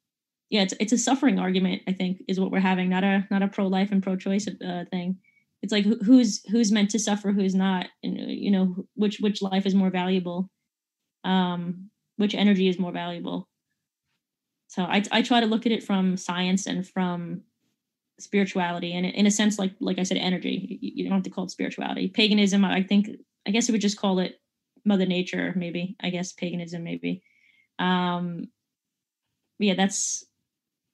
[0.49, 3.41] yeah it's it's a suffering argument i think is what we're having not a not
[3.41, 5.17] a pro-life and pro-choice uh, thing.
[5.61, 9.65] It's like who's who's meant to suffer who's not and you know which which life
[9.65, 10.49] is more valuable
[11.23, 13.47] um which energy is more valuable.
[14.67, 17.41] So i i try to look at it from science and from
[18.19, 20.79] spirituality and in a sense like like i said energy.
[20.81, 22.07] You don't have to call it spirituality.
[22.07, 23.09] Paganism i think
[23.47, 24.39] i guess it would just call it
[24.85, 27.23] mother nature maybe i guess paganism maybe.
[27.79, 28.47] Um
[29.59, 30.23] yeah that's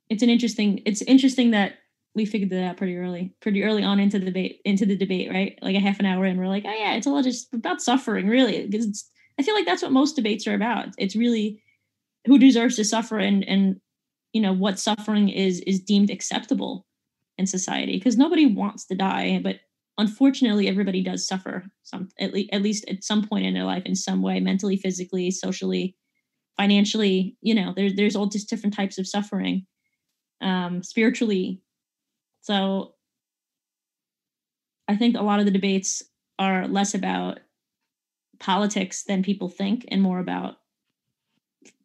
[0.10, 1.74] it's an interesting it's interesting that
[2.16, 5.30] we figured that out pretty early pretty early on into the debate into the debate
[5.30, 5.60] right?
[5.62, 8.28] Like a half an hour in we're like oh yeah it's all just about suffering
[8.28, 9.10] really because
[9.40, 10.90] i feel like that's what most debates are about.
[10.98, 11.62] It's really
[12.26, 13.80] who deserves to suffer and and
[14.34, 16.86] you know what suffering is is deemed acceptable
[17.38, 19.58] in society because nobody wants to die but
[19.98, 23.84] unfortunately everybody does suffer some at, le- at least at some point in their life
[23.86, 25.96] in some way mentally physically socially
[26.58, 29.66] financially you know there's there's all just different types of suffering
[30.42, 31.62] um spiritually.
[32.42, 32.96] So
[34.88, 36.04] i think a lot of the debates
[36.40, 37.40] are less about
[38.40, 40.58] politics than people think and more about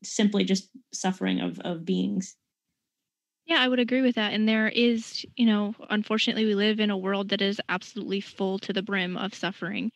[0.03, 2.37] simply just suffering of of beings
[3.47, 4.33] Yeah, I would agree with that.
[4.33, 8.59] And there is, you know, unfortunately, we live in a world that is absolutely full
[8.61, 9.91] to the brim of suffering.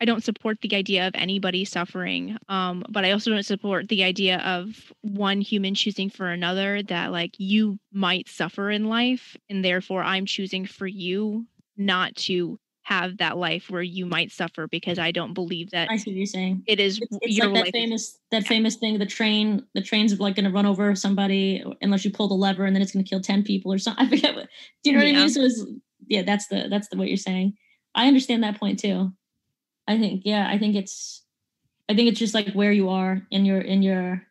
[0.01, 4.03] I don't support the idea of anybody suffering, um, but I also don't support the
[4.03, 9.63] idea of one human choosing for another that like you might suffer in life, and
[9.63, 11.45] therefore I'm choosing for you
[11.77, 12.59] not to
[12.91, 15.89] have that life where you might suffer because I don't believe that.
[15.89, 16.63] I see what you're saying.
[16.67, 16.99] It is.
[16.99, 18.99] It's, it's like that famous that famous thing.
[18.99, 22.65] The train, the train's like going to run over somebody unless you pull the lever,
[22.65, 24.05] and then it's going to kill ten people or something.
[24.07, 24.35] I forget.
[24.35, 24.49] What,
[24.83, 25.19] do you know what yeah.
[25.19, 25.29] I mean?
[25.29, 25.65] So it's,
[26.07, 27.53] yeah, that's the that's the what you're saying.
[27.95, 29.13] I understand that point too.
[29.87, 31.23] I think, yeah, I think it's
[31.87, 34.21] I think it's just like where you are in your in your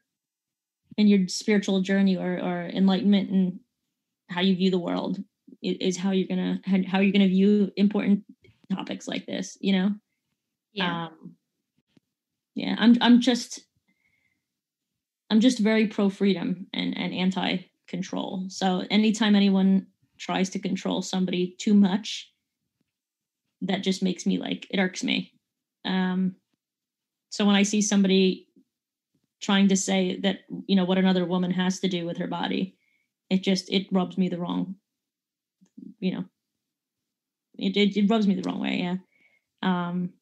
[0.98, 3.60] in your spiritual journey or or enlightenment and
[4.28, 5.18] how you view the world
[5.62, 8.24] is how you're gonna how you're gonna view important
[8.70, 9.90] topics like this you know?
[10.72, 11.06] Yeah.
[11.06, 11.36] Um,
[12.54, 13.60] yeah i'm i'm just
[15.30, 17.58] i'm just very pro freedom and and anti
[17.88, 19.86] control so anytime anyone
[20.18, 22.30] tries to control somebody too much
[23.62, 25.32] that just makes me like it irks me.
[25.84, 26.36] Um,
[27.30, 28.48] so when I see somebody
[29.40, 32.76] trying to say that you know what another woman has to do with her body,
[33.28, 34.76] it just it rubs me the wrong.
[35.98, 36.24] You know,
[37.58, 38.78] it it, it rubs me the wrong way.
[38.78, 38.96] Yeah.
[39.62, 40.14] Um,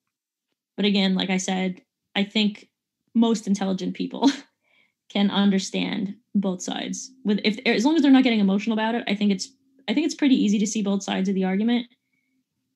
[0.77, 1.83] but again, like I said,
[2.15, 2.69] I think
[3.15, 4.31] most intelligent people
[5.09, 7.11] can understand both sides.
[7.25, 9.49] With if as long as they're not getting emotional about it, I think it's
[9.89, 11.87] I think it's pretty easy to see both sides of the argument.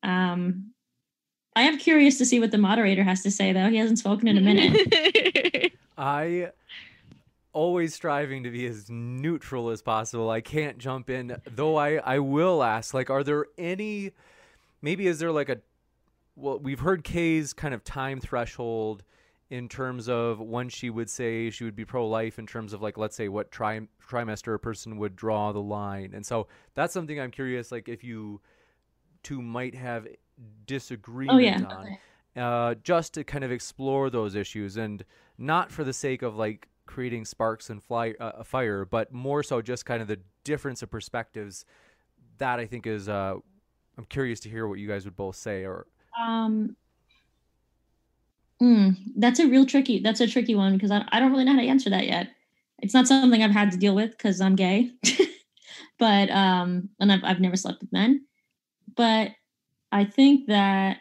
[0.02, 0.72] Um,
[1.54, 3.68] I am curious to see what the moderator has to say, though.
[3.68, 5.72] He hasn't spoken in a minute.
[5.98, 6.50] I
[7.52, 10.30] always striving to be as neutral as possible.
[10.30, 11.76] I can't jump in, though.
[11.76, 14.12] I I will ask, like, are there any?
[14.82, 15.58] Maybe is there like a?
[16.36, 19.04] Well, we've heard Kay's kind of time threshold
[19.50, 22.96] in terms of when she would say she would be pro-life in terms of like
[22.96, 27.20] let's say what tri- trimester a person would draw the line and so that's something
[27.20, 28.40] i'm curious like if you
[29.22, 30.08] two might have
[30.66, 31.74] disagreement oh, yeah.
[31.74, 31.98] on.
[32.34, 35.04] Uh, just to kind of explore those issues and
[35.38, 39.42] not for the sake of like creating sparks and fly uh, a fire, but more
[39.42, 41.64] so just kind of the difference of perspectives.
[42.38, 43.08] That I think is.
[43.08, 43.36] Uh,
[43.98, 45.64] I'm curious to hear what you guys would both say.
[45.64, 45.86] Or
[46.20, 46.76] um,
[48.62, 50.00] mm, that's a real tricky.
[50.00, 52.28] That's a tricky one because I, I don't really know how to answer that yet.
[52.80, 54.90] It's not something I've had to deal with because I'm gay,
[55.98, 58.26] but um, and I've I've never slept with men.
[58.96, 59.32] But
[59.92, 60.98] I think that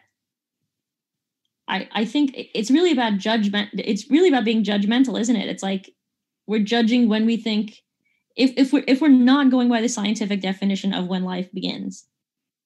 [1.68, 3.70] I I think it's really about judgment.
[3.74, 5.50] It's really about being judgmental, isn't it?
[5.50, 5.90] It's like
[6.46, 7.82] we're judging when we think
[8.36, 12.06] if if we're if we're not going by the scientific definition of when life begins,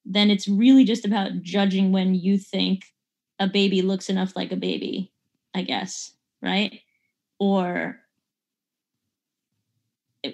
[0.06, 2.94] then it's really just about judging when you think
[3.40, 5.12] a baby looks enough like a baby,
[5.54, 6.82] I guess, right?
[7.40, 8.00] Or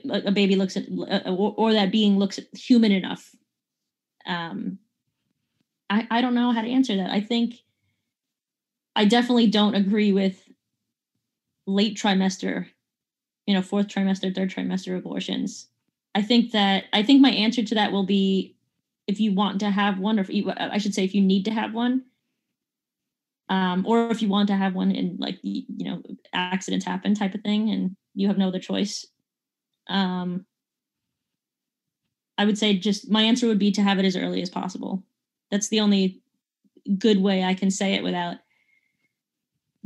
[0.10, 0.86] a baby looks at
[1.26, 3.36] or, or that being looks human enough
[4.26, 4.80] um
[5.90, 7.12] I, I don't know how to answer that.
[7.12, 7.56] I think
[8.96, 10.42] I definitely don't agree with
[11.68, 12.68] late trimester,
[13.46, 15.68] you know, fourth trimester, third trimester abortions.
[16.16, 18.56] I think that I think my answer to that will be
[19.08, 21.46] if you want to have one, or if you, I should say, if you need
[21.46, 22.04] to have one,
[23.50, 26.02] um, or if you want to have one and like you know
[26.34, 29.06] accidents happen type of thing, and you have no other choice.
[29.88, 30.46] Um,
[32.38, 35.04] I would say just my answer would be to have it as early as possible.
[35.52, 36.22] That's the only
[36.98, 38.38] good way I can say it without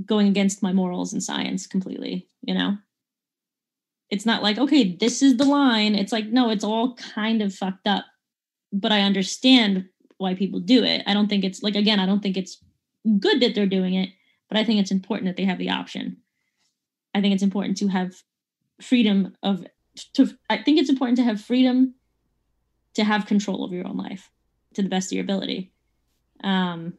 [0.03, 2.78] going against my morals and science completely, you know?
[4.09, 5.95] It's not like, okay, this is the line.
[5.95, 8.05] It's like, no, it's all kind of fucked up.
[8.74, 9.86] But I understand
[10.18, 11.03] why people do it.
[11.05, 12.63] I don't think it's like, again, I don't think it's
[13.20, 14.09] good that they're doing it,
[14.49, 16.18] but I think it's important that they have the option.
[17.13, 18.13] I think it's important to have
[18.82, 19.66] freedom of,
[20.13, 21.95] to, I think it's important to have freedom
[22.95, 24.32] to have control over your own life
[24.74, 25.72] to the best of your ability.
[26.43, 26.93] Um,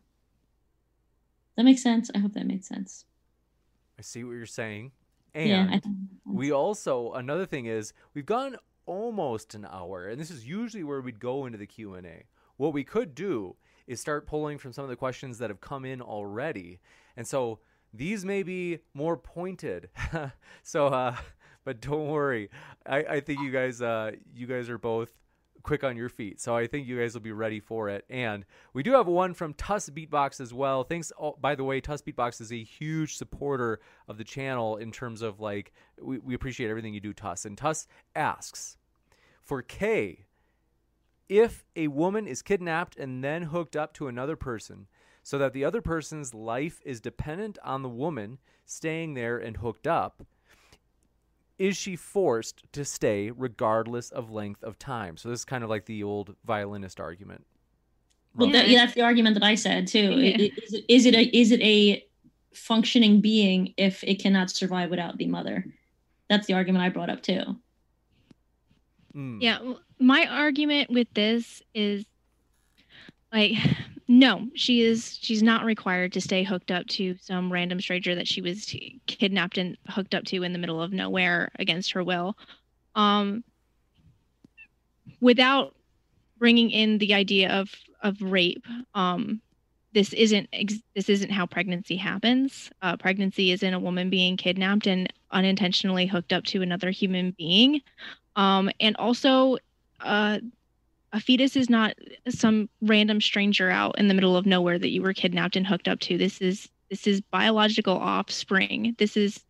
[1.56, 2.10] that makes sense.
[2.14, 3.04] I hope that made sense.
[3.98, 4.92] I see what you're saying.
[5.34, 5.80] And yeah,
[6.24, 8.56] we also another thing is we've gone
[8.86, 12.24] almost an hour, and this is usually where we'd go into the Q and A.
[12.56, 13.56] What we could do
[13.86, 16.80] is start pulling from some of the questions that have come in already,
[17.16, 17.60] and so
[17.92, 19.90] these may be more pointed.
[20.62, 21.16] so, uh,
[21.64, 22.50] but don't worry.
[22.86, 25.12] I, I think you guys, uh, you guys are both
[25.66, 26.40] quick on your feet.
[26.40, 28.04] So I think you guys will be ready for it.
[28.08, 30.84] And we do have one from Tuss Beatbox as well.
[30.84, 31.12] Thanks.
[31.20, 35.22] Oh, by the way, Tuss Beatbox is a huge supporter of the channel in terms
[35.22, 37.44] of like, we, we appreciate everything you do, Tuss.
[37.44, 38.78] And Tuss asks
[39.42, 40.26] for K,
[41.28, 44.86] if a woman is kidnapped and then hooked up to another person,
[45.24, 49.88] so that the other person's life is dependent on the woman staying there and hooked
[49.88, 50.22] up,
[51.58, 55.16] is she forced to stay regardless of length of time?
[55.16, 57.46] So this is kind of like the old violinist argument.
[58.34, 60.20] Well, that, yeah, that's the argument that I said too.
[60.20, 60.36] Yeah.
[60.36, 62.04] Is, it, is it a is it a
[62.52, 65.64] functioning being if it cannot survive without the mother?
[66.28, 67.56] That's the argument I brought up too.
[69.14, 69.40] Mm.
[69.40, 69.58] Yeah,
[69.98, 72.04] my argument with this is
[73.32, 73.54] like
[74.08, 78.28] no, she is she's not required to stay hooked up to some random stranger that
[78.28, 78.74] she was
[79.06, 82.36] kidnapped and hooked up to in the middle of nowhere against her will.
[82.94, 83.44] Um
[85.20, 85.74] without
[86.38, 87.70] bringing in the idea of
[88.02, 89.40] of rape um
[89.92, 94.86] this isn't ex- this isn't how pregnancy happens uh, pregnancy isn't a woman being kidnapped
[94.86, 97.80] and unintentionally hooked up to another human being
[98.36, 99.56] um, and also
[100.00, 100.38] uh,
[101.12, 101.94] a fetus is not
[102.28, 105.88] some random stranger out in the middle of nowhere that you were kidnapped and hooked
[105.88, 106.18] up to.
[106.18, 108.94] This is this is biological offspring.
[108.98, 109.40] This is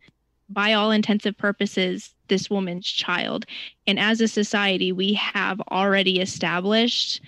[0.49, 3.45] by all intensive purposes this woman's child.
[3.85, 7.21] And as a society we have already established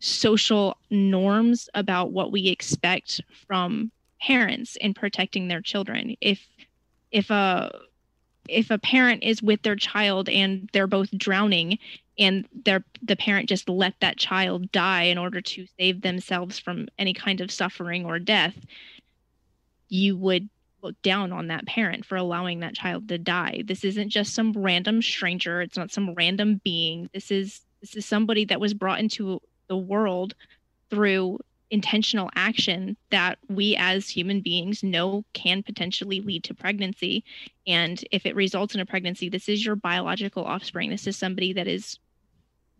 [0.00, 6.16] social norms about what we expect from parents in protecting their children.
[6.20, 6.40] If
[7.10, 7.70] if a
[8.48, 11.78] if a parent is with their child and they're both drowning
[12.18, 16.88] and their the parent just let that child die in order to save themselves from
[16.98, 18.54] any kind of suffering or death
[19.88, 20.48] you would
[20.82, 23.62] look down on that parent for allowing that child to die.
[23.64, 25.60] This isn't just some random stranger.
[25.60, 27.08] It's not some random being.
[27.12, 30.34] This is this is somebody that was brought into the world
[30.90, 31.38] through
[31.70, 37.24] intentional action that we as human beings know can potentially lead to pregnancy.
[37.66, 40.90] And if it results in a pregnancy this is your biological offspring.
[40.90, 41.98] This is somebody that is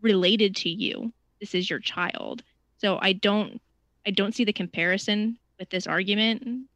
[0.07, 2.43] related to you this is your child
[2.79, 3.61] so i don't
[4.07, 6.69] i don't see the comparison with this argument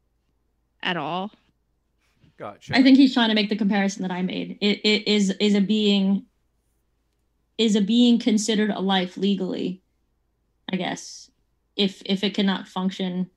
[0.83, 1.31] at all
[2.41, 2.75] Gotcha.
[2.75, 4.57] I think he's trying to make the comparison that I made.
[4.61, 6.25] It, it is is a being
[7.59, 9.83] is a being considered a life legally,
[10.73, 11.29] I guess,
[11.75, 13.29] if if it cannot function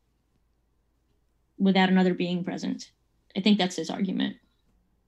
[1.59, 2.93] without another being present.
[3.37, 4.37] I think that's his argument.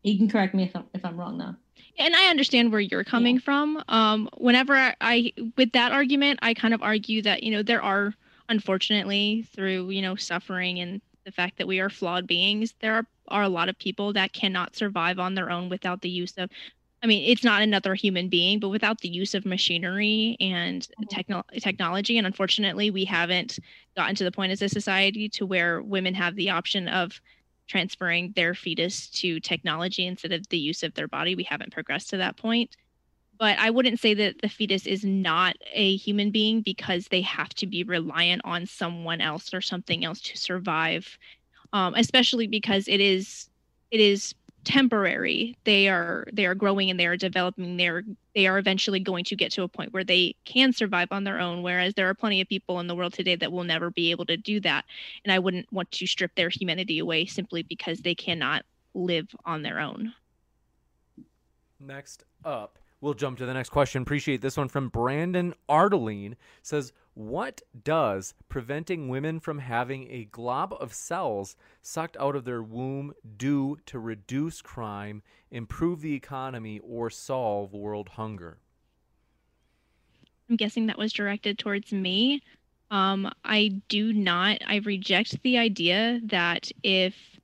[0.03, 1.55] He can correct me if I'm, if I'm wrong though.
[1.99, 3.83] And i understand where you're coming from.
[3.89, 7.83] Um whenever I, I with that argument i kind of argue that you know there
[7.83, 8.15] are
[8.49, 13.07] unfortunately through you know suffering and the fact that we are flawed beings there are,
[13.29, 16.49] are a lot of people that cannot survive on their own without the use of
[17.03, 21.09] i mean it's not another human being but without the use of machinery and Mhm.
[21.11, 22.17] techno- technology.
[22.19, 23.59] And unfortunately we haven't
[23.97, 27.21] gotten to the point as a society to where women have the option of
[27.67, 31.35] transferring their fetus to technology instead of the use of their body.
[31.35, 32.77] We haven't progressed to that point.
[33.39, 37.51] But I wouldn't say that the fetus is not a human being because they have
[37.55, 41.19] to be reliant on someone else or something else to survive.
[41.73, 43.51] Um, especially because it is
[43.91, 44.35] it is
[44.67, 45.57] temporary.
[45.65, 47.77] They are they are growing and they are developing.
[47.77, 48.03] They're
[48.35, 51.41] they are eventually going to get to a point where they can survive on their
[51.41, 51.63] own.
[51.63, 54.27] Whereas there are plenty of people in the world today that will never be able
[54.27, 54.85] to do that
[55.25, 59.63] and I wouldn't want to strip their humanity away simply because they cannot live on
[59.63, 60.13] their own.
[61.79, 64.03] Next up, we'll jump to the next question.
[64.03, 66.37] Appreciate this one from Brandon Ardeline.
[66.61, 72.63] Says, "What does preventing women from having a glob of cells sucked out of their
[72.63, 78.59] womb do to reduce crime, improve the economy, or solve world hunger?"
[80.51, 82.43] I'm guessing that was directed towards me.
[82.91, 87.36] Um, I do not, I reject the idea that if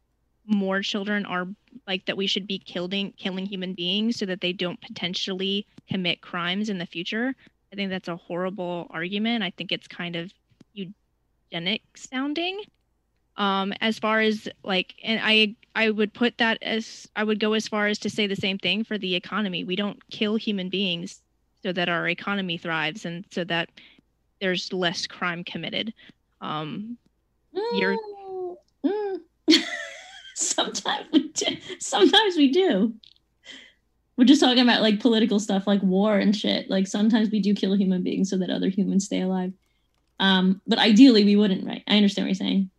[0.55, 1.47] more children are
[1.87, 6.21] like that we should be killing killing human beings so that they don't potentially commit
[6.21, 7.35] crimes in the future.
[7.73, 9.43] I think that's a horrible argument.
[9.43, 10.33] I think it's kind of
[10.75, 12.61] eugenic sounding.
[13.39, 17.55] Um, as far as like, and I I would put that as I would go
[17.55, 19.65] as far as to say the same thing for the economy.
[19.65, 21.23] We don't kill human beings
[21.63, 23.71] so that our economy thrives and so that
[24.41, 25.95] there's less crime committed.
[26.41, 26.99] Um,
[27.75, 27.97] You're-
[28.85, 29.63] Mm, mm.
[30.49, 31.57] sometimes we do.
[31.79, 32.95] Sometimes we do.
[34.17, 36.69] We're just talking about like political stuff, like war and shit.
[36.69, 39.53] Like sometimes we do kill human beings so that other humans stay alive.
[40.21, 41.83] Um, but ideally we wouldn't, right?
[41.89, 42.71] I understand what you're saying.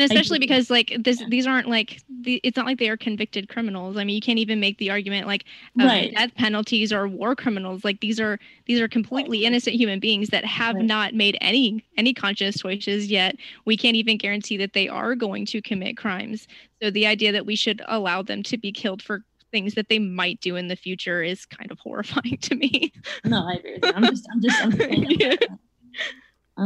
[0.00, 3.48] And especially because like this, these aren't like the, it's not like they are convicted
[3.48, 3.96] criminals.
[3.96, 5.44] I mean, you can't even make the argument like
[5.76, 6.12] Right.
[6.14, 7.84] death penalties or war criminals.
[7.84, 10.84] Like these are these are completely innocent human beings that have Right.
[10.84, 13.36] not made any any conscious choices yet.
[13.64, 16.46] We can't even guarantee that they are going to commit crimes.
[16.82, 19.22] So the idea that we should allow them to be killed for
[19.52, 22.92] things that they might do in the future is kind of horrifying to me.
[23.24, 23.92] No, I agree with you.
[23.94, 24.70] I'm just I'm just I'm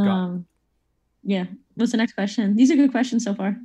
[0.05, 0.13] Yeah.
[0.13, 0.47] um
[1.25, 1.47] yeah.
[1.75, 2.55] What's the next question?
[2.55, 3.57] These are good questions so far.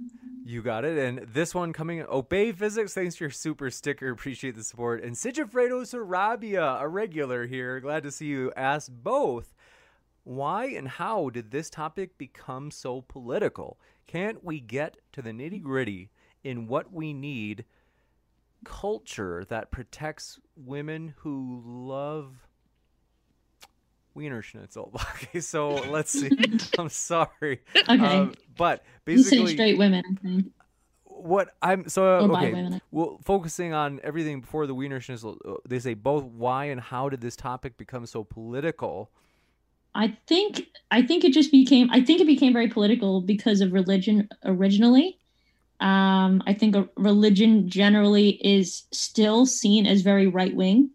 [0.45, 0.97] You got it.
[0.97, 4.10] And this one coming Obey Physics, thanks for your super sticker.
[4.10, 5.03] Appreciate the support.
[5.03, 7.80] And Sigifredo Sarabia, a regular here.
[7.80, 8.51] Glad to see you.
[8.57, 9.53] Ask both.
[10.24, 13.80] Why and how did this topic become so political?
[14.07, 16.10] Can't we get to the nitty gritty
[16.43, 17.66] in what we need
[18.64, 22.47] culture that protects women who love
[24.20, 24.91] Wiener Schnitzel.
[25.15, 26.30] Okay, so let's see.
[26.80, 27.61] I'm sorry.
[27.76, 28.17] Okay.
[28.17, 30.51] Um, but basically, straight women.
[31.05, 32.53] What I'm so uh, okay.
[32.53, 32.82] Women.
[32.91, 37.09] Well, focusing on everything before the Wiener Schnitzel, uh, they say both why and how
[37.09, 39.09] did this topic become so political?
[39.95, 43.74] I think I think it just became I think it became very political because of
[43.74, 45.17] religion originally.
[45.80, 50.91] Um, I think religion generally is still seen as very right wing.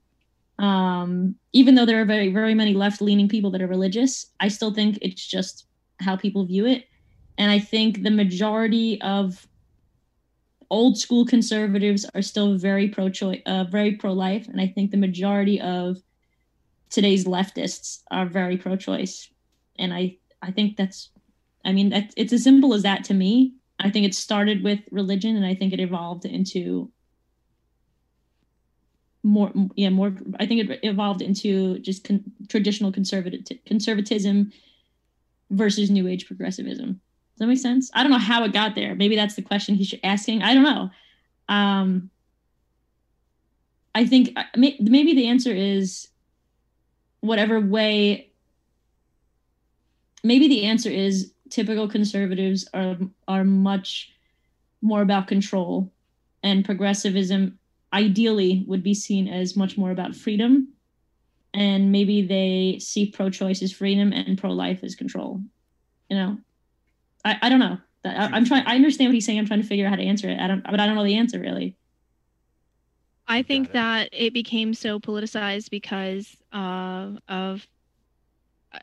[0.59, 4.49] Um, even though there are very very many left leaning people that are religious, I
[4.49, 5.67] still think it's just
[6.01, 6.85] how people view it.
[7.39, 9.47] And I think the majority of
[10.71, 14.91] old school conservatives are still very pro choice, uh, very pro life, and I think
[14.91, 15.99] the majority of
[16.95, 19.29] today's leftists are very pro-choice.
[19.79, 21.11] And i i think that's
[21.65, 23.55] i mean that it's as simple as that to me.
[23.81, 26.93] I think it started with religion and i think it evolved into
[29.25, 34.53] more yeah more i think it evolved into just con- traditional conservative conservatism
[35.51, 36.89] versus new age progressivism.
[36.89, 37.91] Does that make sense?
[37.95, 38.95] I don't know how it got there.
[38.95, 40.43] Maybe that's the question he's asking.
[40.43, 40.91] I don't know.
[41.49, 42.11] Um
[43.95, 46.09] i think uh, maybe the answer is
[47.20, 48.31] whatever way
[50.22, 52.97] maybe the answer is typical conservatives are
[53.29, 54.11] are much
[54.83, 55.93] more about control
[56.43, 57.59] and progressivism
[57.95, 60.69] ideally would be seen as much more about freedom
[61.55, 65.41] and maybe they see pro-choice as freedom and pro-life as control
[66.11, 66.39] you know?
[67.25, 67.79] I, I don't know.
[68.05, 69.39] I, am trying i understand what he's saying.
[69.39, 70.39] I'm trying to figure out how to answer it.
[70.39, 71.77] I don't but i don't know the answer really.
[73.27, 73.73] I think it.
[73.73, 77.67] that it became so politicized because uh, of,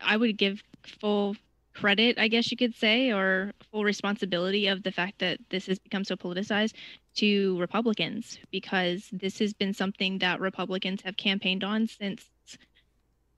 [0.01, 1.35] I would give full
[1.73, 5.79] credit, I guess you could say, or full responsibility of the fact that this has
[5.79, 6.73] become so politicized
[7.15, 12.29] to Republicans because this has been something that Republicans have campaigned on since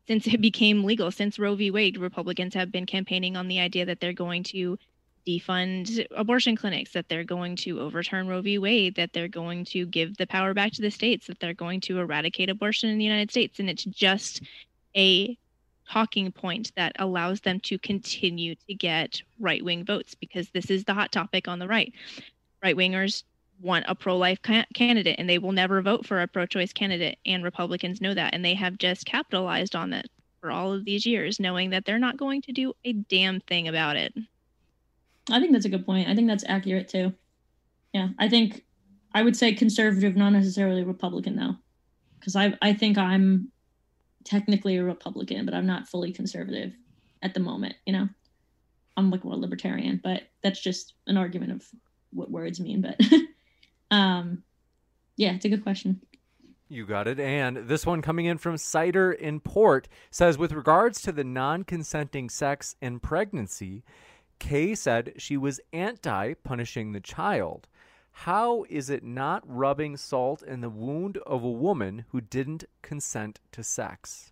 [0.07, 1.71] since it became legal since Roe v.
[1.71, 4.77] Wade Republicans have been campaigning on the idea that they're going to
[5.25, 8.57] defund abortion clinics, that they're going to overturn Roe v.
[8.57, 11.81] Wade, that they're going to give the power back to the states, that they're going
[11.81, 13.59] to eradicate abortion in the United States.
[13.59, 14.41] And it's just
[14.95, 15.37] a
[15.89, 20.83] talking point that allows them to continue to get right wing votes because this is
[20.83, 21.93] the hot topic on the right.
[22.63, 23.23] Right wingers
[23.61, 26.73] want a pro life ca- candidate and they will never vote for a pro choice
[26.73, 27.17] candidate.
[27.25, 28.33] And Republicans know that.
[28.33, 30.07] And they have just capitalized on that
[30.41, 33.67] for all of these years, knowing that they're not going to do a damn thing
[33.67, 34.13] about it.
[35.31, 36.09] I think that's a good point.
[36.09, 37.13] I think that's accurate too.
[37.93, 38.65] Yeah, I think
[39.13, 41.55] I would say conservative, not necessarily Republican though,
[42.19, 43.52] because I I think I'm
[44.23, 46.73] technically a Republican, but I'm not fully conservative
[47.21, 47.75] at the moment.
[47.85, 48.09] You know,
[48.97, 51.67] I'm like more libertarian, but that's just an argument of
[52.11, 52.81] what words mean.
[52.81, 52.99] But
[53.95, 54.43] um,
[55.17, 56.01] yeah, it's a good question.
[56.69, 57.19] You got it.
[57.19, 61.63] And this one coming in from Cider in Port says, with regards to the non
[61.63, 63.83] consenting sex and pregnancy,
[64.39, 67.67] Kay said she was anti punishing the child.
[68.13, 73.39] How is it not rubbing salt in the wound of a woman who didn't consent
[73.51, 74.31] to sex?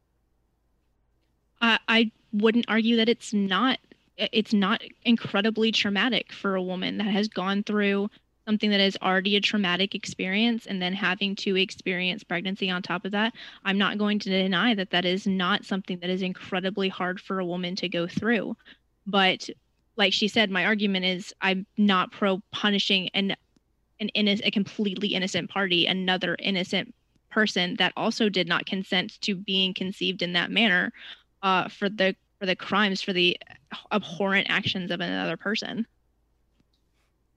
[1.62, 3.80] Uh, I wouldn't argue that it's not
[4.18, 8.10] it's not incredibly traumatic for a woman that has gone through
[8.46, 13.06] something that is already a traumatic experience and then having to experience pregnancy on top
[13.06, 16.90] of that i'm not going to deny that that is not something that is incredibly
[16.90, 18.56] hard for a woman to go through
[19.08, 19.50] but
[19.98, 23.36] like she said, my argument is I'm not pro punishing an
[24.02, 26.94] an innocent, a completely innocent party, another innocent
[27.30, 30.92] person that also did not consent to being conceived in that manner,
[31.44, 33.38] uh, for the for the crimes, for the
[33.92, 35.86] abhorrent actions of another person.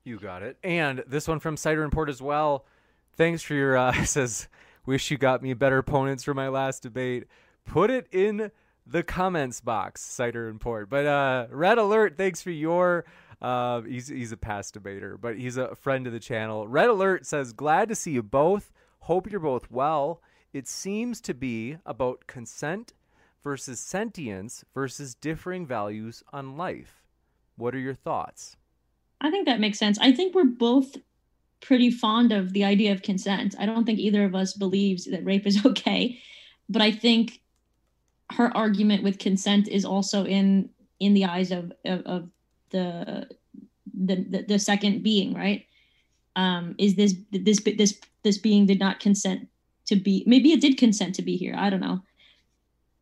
[0.02, 0.56] You got it.
[0.64, 2.64] And this one from Cider Report as well.
[3.16, 4.48] Thanks for your uh says
[4.86, 7.24] wish you got me better opponents for my last debate.
[7.64, 8.50] Put it in
[8.86, 10.90] the comments box, Cider and Port.
[10.90, 13.04] But uh, Red Alert, thanks for your.
[13.44, 16.66] Uh, he's he's a past debater, but he's a friend of the channel.
[16.66, 18.72] Red Alert says, "Glad to see you both.
[19.00, 20.22] Hope you're both well.
[20.54, 22.94] It seems to be about consent
[23.42, 27.04] versus sentience versus differing values on life.
[27.56, 28.56] What are your thoughts?"
[29.20, 29.98] I think that makes sense.
[29.98, 30.96] I think we're both
[31.60, 33.54] pretty fond of the idea of consent.
[33.58, 36.18] I don't think either of us believes that rape is okay,
[36.70, 37.42] but I think
[38.32, 42.30] her argument with consent is also in in the eyes of of, of
[42.74, 43.28] the
[44.06, 45.66] the, the, second being, right?
[46.36, 49.48] Um, is this this this this being did not consent
[49.86, 51.54] to be maybe it did consent to be here.
[51.56, 52.02] I don't know.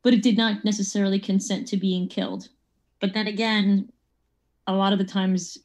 [0.03, 2.49] But it did not necessarily consent to being killed.
[3.01, 3.91] But then again,
[4.66, 5.59] a lot of the times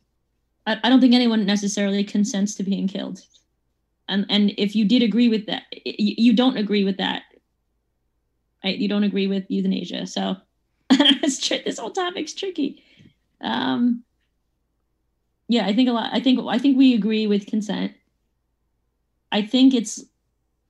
[0.66, 3.22] I, I don't think anyone necessarily consents to being killed.
[4.08, 7.24] And and if you did agree with that, you, you don't agree with that.
[8.64, 8.78] Right?
[8.78, 10.08] You don't agree with euthanasia.
[10.08, 10.38] So
[10.90, 12.84] this whole topic's tricky.
[13.42, 14.04] Um,
[15.48, 16.10] yeah, I think a lot.
[16.14, 17.94] I think I think we agree with consent.
[19.32, 20.04] I think it's.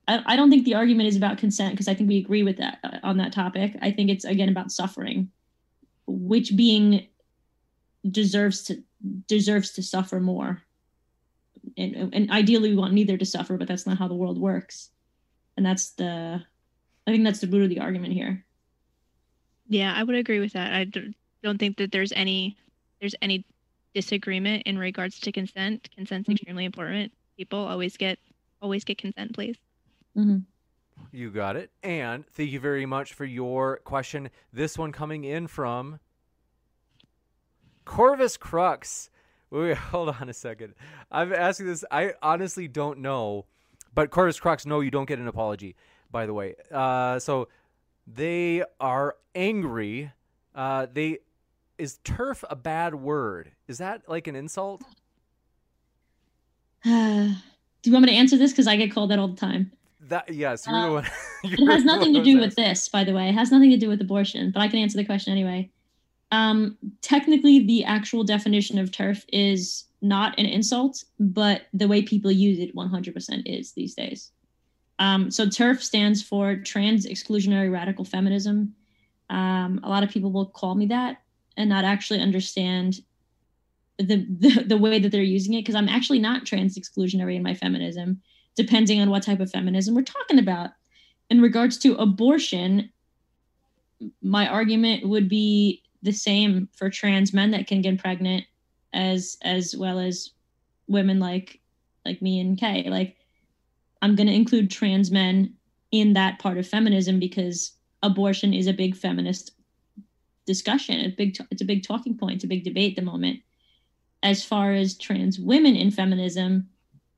[0.06, 2.58] I, I don't think the argument is about consent because I think we agree with
[2.58, 3.76] that uh, on that topic.
[3.82, 5.30] I think it's again about suffering,
[6.06, 7.08] which being
[8.08, 8.82] deserves to
[9.26, 10.62] deserves to suffer more.
[11.76, 14.90] And, and ideally, we want neither to suffer, but that's not how the world works.
[15.56, 16.42] And that's the,
[17.06, 18.44] I think that's the root of the argument here.
[19.68, 20.72] Yeah, I would agree with that.
[20.72, 20.86] I
[21.42, 22.56] don't think that there's any
[23.00, 23.44] there's any
[23.94, 25.88] disagreement in regards to consent.
[25.94, 26.32] Consent's mm-hmm.
[26.32, 27.12] extremely important.
[27.36, 28.18] People always get
[28.60, 29.56] always get consent, please.
[30.16, 30.38] Mm-hmm.
[31.12, 31.70] You got it.
[31.82, 34.30] And thank you very much for your question.
[34.52, 36.00] This one coming in from
[37.84, 39.10] Corvus Crux.
[39.50, 40.74] Wait, hold on a second.
[41.10, 41.84] I'm asking this.
[41.90, 43.46] I honestly don't know,
[43.94, 45.76] but Corvus Crux, no, you don't get an apology.
[46.10, 47.48] By the way, uh, so
[48.06, 50.10] they are angry.
[50.54, 51.18] Uh, they
[51.78, 53.52] is TERF a bad word?
[53.68, 54.82] Is that like an insult?
[56.84, 57.28] Uh,
[57.82, 58.52] do you want me to answer this?
[58.52, 59.72] Because I get called that all the time.
[60.00, 61.06] That yes, you're uh, the one.
[61.44, 63.28] It has nothing to do with this, by the way.
[63.28, 65.70] It has nothing to do with abortion, but I can answer the question anyway.
[66.30, 72.30] Um, technically, the actual definition of TERF is not an insult, but the way people
[72.30, 74.30] use it 100% is these days.
[74.98, 78.74] Um, so TERF stands for Trans Exclusionary Radical Feminism.
[79.30, 81.18] Um, a lot of people will call me that
[81.58, 83.00] and not actually understand
[83.98, 87.42] the, the, the way that they're using it because I'm actually not trans exclusionary in
[87.42, 88.22] my feminism,
[88.54, 90.70] depending on what type of feminism we're talking about.
[91.28, 92.90] In regards to abortion,
[94.22, 98.44] my argument would be the same for trans men that can get pregnant
[98.94, 100.30] as as well as
[100.86, 101.60] women like
[102.04, 102.88] like me and Kay.
[102.88, 103.16] Like
[104.00, 105.54] I'm going to include trans men
[105.90, 107.72] in that part of feminism because
[108.04, 109.57] abortion is a big feminist
[110.48, 111.00] discussion.
[111.00, 112.36] A big it's a big talking point.
[112.36, 113.40] It's a big debate at the moment.
[114.24, 116.68] As far as trans women in feminism,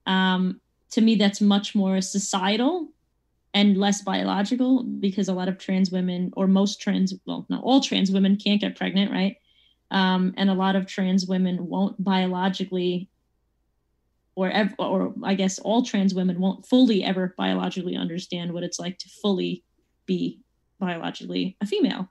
[0.06, 0.60] um,
[0.90, 2.88] to me that's much more societal
[3.54, 7.80] and less biological because a lot of trans women or most trans well not all
[7.80, 9.36] trans women can't get pregnant right
[9.90, 13.08] um, and a lot of trans women won't biologically
[14.36, 18.78] or ev- or i guess all trans women won't fully ever biologically understand what it's
[18.78, 19.64] like to fully
[20.06, 20.40] be
[20.78, 22.08] biologically a female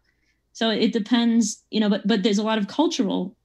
[0.54, 3.36] so it depends you know but but there's a lot of cultural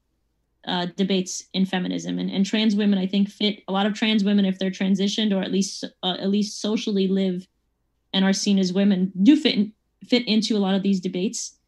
[0.66, 4.24] uh, debates in feminism and, and trans women i think fit a lot of trans
[4.24, 7.46] women if they're transitioned or at least uh, at least socially live
[8.14, 9.72] and are seen as women do fit in,
[10.06, 11.58] fit into a lot of these debates.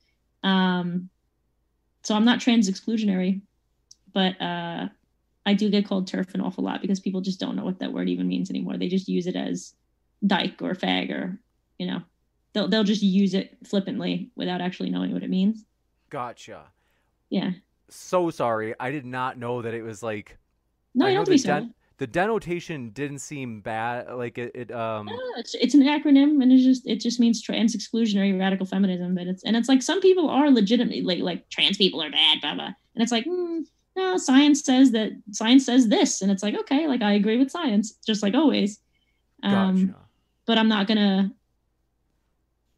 [0.43, 1.11] Um,
[2.05, 3.43] so I'm not trans exclusionary,
[4.15, 4.89] but uh,
[5.45, 7.93] I do get called TERF an awful lot because people just don't know what that
[7.93, 8.79] word even means anymore.
[8.79, 9.75] They just use it as
[10.25, 11.39] dyke or fag or
[11.79, 12.01] you know
[12.57, 15.65] they'll they'll just use it flippantly without actually knowing what it means.
[16.11, 16.65] Gotcha.
[17.31, 17.53] Yeah.
[17.89, 18.75] So sorry.
[18.81, 20.37] I did not know that it was like.
[20.95, 24.13] No, you don't be sorry the denotation didn't seem bad.
[24.13, 25.09] Like it, it um.
[25.37, 29.15] it's, it's an acronym, and it just it just means trans exclusionary radical feminism.
[29.15, 32.41] But it's and it's like some people are legitimately like like trans people are bad,
[32.41, 32.73] blah blah.
[32.95, 33.65] And it's like, mm,
[33.97, 37.51] no, science says that science says this, and it's like okay, like I agree with
[37.51, 38.79] science, just like always.
[39.43, 39.99] Um, gotcha.
[40.47, 41.33] But I'm not gonna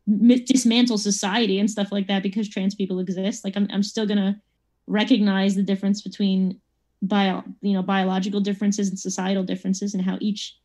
[0.09, 3.45] dismantle society and stuff like that because trans people exist.
[3.45, 4.41] Like I'm I'm still gonna
[4.87, 6.61] recognize the difference between
[7.03, 10.57] bio, you know, biological differences and societal differences and how each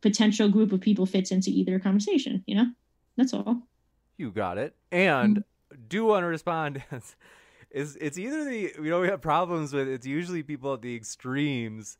[0.00, 2.66] potential group of people fits into either conversation, you know?
[3.16, 3.62] That's all.
[4.16, 4.74] You got it.
[4.90, 5.82] And mm-hmm.
[5.88, 6.82] do want to respond
[7.70, 10.94] is it's either the you know we have problems with it's usually people at the
[10.94, 11.96] extremes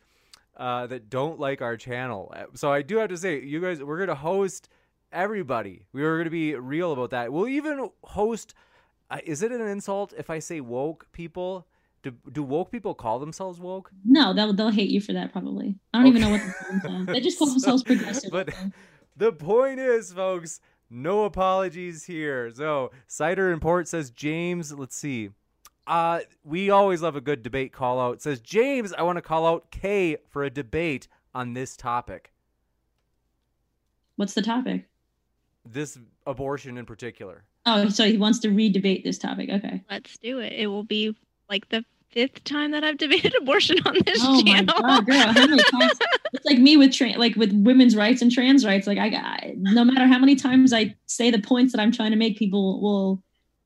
[0.56, 2.34] uh, that don't like our channel.
[2.54, 4.68] So I do have to say, you guys, we're gonna host
[5.12, 5.84] everybody.
[5.92, 7.32] We are gonna be real about that.
[7.32, 8.54] We'll even host.
[9.10, 11.66] Uh, is it an insult if I say woke people?
[12.02, 13.90] Do, do woke people call themselves woke?
[14.04, 15.76] No, they'll they'll hate you for that probably.
[15.94, 16.18] I don't okay.
[16.18, 18.30] even know what they just call themselves progressive.
[18.32, 18.54] But
[19.16, 20.60] the point is, folks,
[20.90, 22.50] no apologies here.
[22.52, 24.72] So Cider Import says James.
[24.72, 25.30] Let's see.
[25.86, 28.14] Uh, we always love a good debate call out.
[28.14, 32.32] It says James, I want to call out Kay for a debate on this topic.
[34.16, 34.88] What's the topic?
[35.64, 37.44] This abortion in particular.
[37.66, 39.48] Oh, so he wants to re-debate this topic.
[39.48, 39.82] Okay.
[39.90, 40.52] Let's do it.
[40.52, 41.16] It will be
[41.48, 44.74] like the fifth time that I've debated abortion on this oh channel.
[44.80, 45.16] my god, girl!
[45.32, 45.98] How many times?
[46.34, 48.86] It's like me with tra- like with women's rights and trans rights.
[48.86, 52.10] Like I, I, no matter how many times I say the points that I'm trying
[52.10, 53.22] to make, people will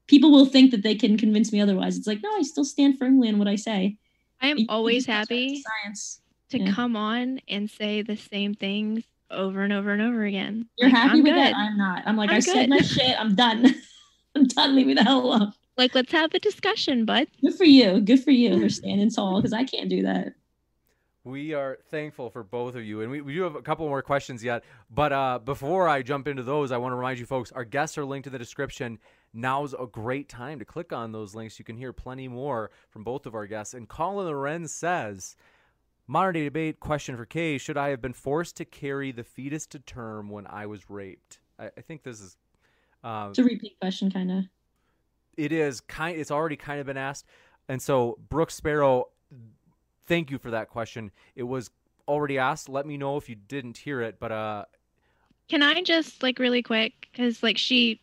[0.06, 1.96] people will think that they can convince me otherwise.
[1.96, 3.96] It's like no, I still stand firmly in what I say.
[4.42, 6.20] I am You- you always just have to happy Science.
[6.50, 6.72] to yeah.
[6.72, 10.68] come on and say the same things over and over and over again.
[10.76, 11.36] You're Like, happy I'm with good.
[11.36, 11.54] that?
[11.54, 12.02] I'm not.
[12.06, 13.18] I'm like I'm I said my shit.
[13.18, 13.74] I'm done.
[14.36, 14.76] I'm done.
[14.76, 15.52] Leave me the hell alone.
[15.76, 17.26] Like, let's have a discussion, bud.
[17.42, 18.00] Good for you.
[18.00, 20.34] Good for you for standing tall because I can't do that.
[21.24, 24.00] We are thankful for both of you, and we, we do have a couple more
[24.00, 24.62] questions yet.
[24.90, 27.98] But uh, before I jump into those, I want to remind you folks our guests
[27.98, 28.98] are linked in the description.
[29.34, 31.58] Now's a great time to click on those links.
[31.58, 33.74] You can hear plenty more from both of our guests.
[33.74, 35.34] And Colin Loren says,
[36.08, 39.66] Modern day debate question for Kay Should I have been forced to carry the fetus
[39.68, 41.40] to term when I was raped?
[41.58, 42.36] I, I think this is.
[43.02, 44.44] Uh, It's a repeat question, kind of.
[45.36, 47.26] it is kind it's already kind of been asked
[47.68, 49.04] and so brooke sparrow
[50.06, 51.70] thank you for that question it was
[52.08, 54.64] already asked let me know if you didn't hear it but uh
[55.48, 58.00] Can I just like really quick because like she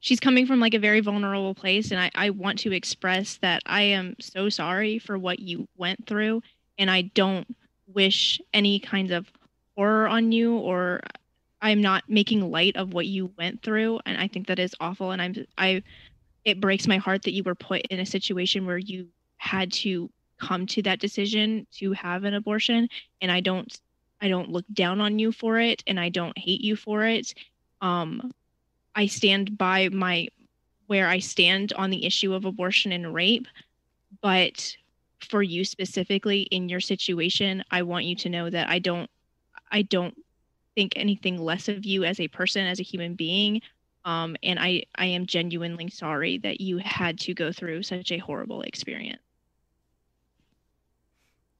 [0.00, 3.62] she's coming from like a very vulnerable place and I, I want to express that
[3.66, 6.42] I am so sorry for what you went through
[6.78, 7.46] and I don't
[7.86, 9.30] wish any kinds of
[9.76, 11.00] horror on you or
[11.60, 14.00] I'm not making light of what you went through.
[14.04, 15.12] And I think that is awful.
[15.12, 15.82] And I'm I
[16.44, 19.06] it breaks my heart that you were put in a situation where you
[19.36, 20.10] had to
[20.40, 22.88] come to that decision to have an abortion.
[23.20, 23.72] And I don't
[24.20, 27.32] I don't look down on you for it and I don't hate you for it.
[27.80, 28.32] Um
[28.94, 30.28] I stand by my
[30.88, 33.46] where I stand on the issue of abortion and rape,
[34.20, 34.76] but
[35.24, 39.10] for you specifically in your situation, I want you to know that I don't
[39.70, 40.14] I don't
[40.76, 43.62] think anything less of you as a person as a human being.
[44.04, 48.18] Um and I I am genuinely sorry that you had to go through such a
[48.18, 49.22] horrible experience.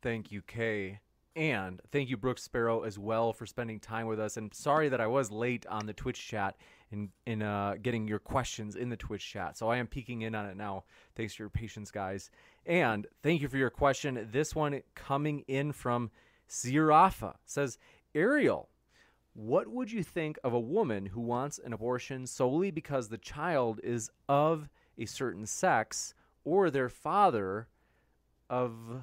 [0.02, 1.00] thank you kay
[1.34, 5.00] and thank you brooke sparrow as well for spending time with us and sorry that
[5.00, 6.56] i was late on the twitch chat
[6.92, 10.34] in in uh getting your questions in the twitch chat so i am peeking in
[10.34, 10.84] on it now
[11.14, 12.30] thanks for your patience guys
[12.66, 16.10] and thank you for your question this one coming in from
[16.48, 17.78] zirafa says
[18.14, 18.68] ariel
[19.34, 23.80] What would you think of a woman who wants an abortion solely because the child
[23.82, 24.68] is of
[24.98, 26.14] a certain sex
[26.44, 27.68] or their father
[28.50, 29.02] of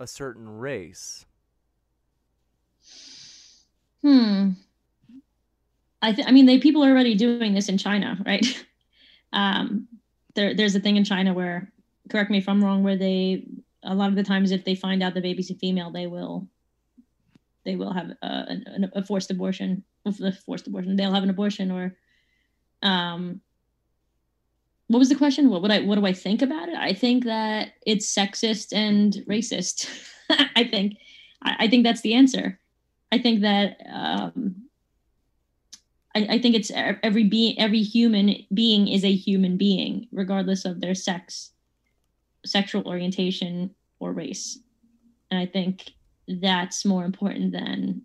[0.00, 1.26] a certain race?
[4.02, 4.52] Hmm.
[6.06, 8.46] I th- I mean, they people are already doing this in China, right?
[9.32, 9.88] um,
[10.36, 11.72] there, there's a thing in China where,
[12.08, 13.48] correct me if I'm wrong, where they
[13.82, 16.46] a lot of the times if they find out the baby's a female, they will,
[17.64, 19.82] they will have a, a, a forced abortion.
[20.04, 20.94] A forced abortion.
[20.94, 21.96] They'll have an abortion, or,
[22.82, 23.40] um.
[24.86, 25.50] What was the question?
[25.50, 25.80] What would I?
[25.80, 26.76] What do I think about it?
[26.76, 29.90] I think that it's sexist and racist.
[30.30, 30.98] I think,
[31.42, 32.60] I, I think that's the answer.
[33.10, 34.65] I think that um,
[36.16, 40.80] I, I think it's every being, every human being is a human being, regardless of
[40.80, 41.50] their sex,
[42.46, 44.58] sexual orientation, or race.
[45.30, 45.92] And I think
[46.26, 48.02] that's more important than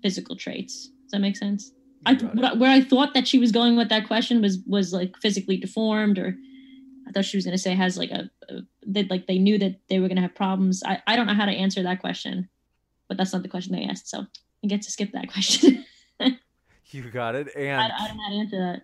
[0.00, 0.86] physical traits.
[0.86, 1.72] Does that make sense?
[2.06, 4.92] I, what I- where I thought that she was going with that question was was
[4.92, 6.36] like physically deformed, or
[7.08, 9.58] I thought she was going to say has like a, a that like they knew
[9.58, 10.82] that they were going to have problems.
[10.86, 12.48] I, I don't know how to answer that question,
[13.08, 14.24] but that's not the question they asked, so
[14.64, 15.84] I get to skip that question.
[16.94, 17.48] You got it.
[17.56, 18.82] I, And I don't know how to answer that.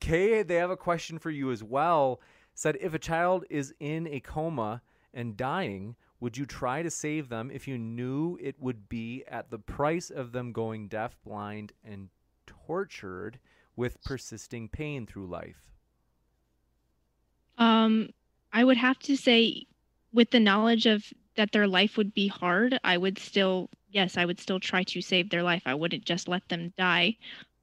[0.00, 2.20] Kay, they have a question for you as well.
[2.54, 4.80] Said if a child is in a coma
[5.12, 9.50] and dying, would you try to save them if you knew it would be at
[9.50, 12.08] the price of them going deaf, blind, and
[12.46, 13.38] tortured
[13.76, 15.72] with persisting pain through life?
[17.58, 18.10] Um,
[18.52, 19.66] I would have to say,
[20.12, 24.26] with the knowledge of that their life would be hard, I would still, yes, I
[24.26, 25.62] would still try to save their life.
[25.64, 27.16] I wouldn't just let them die.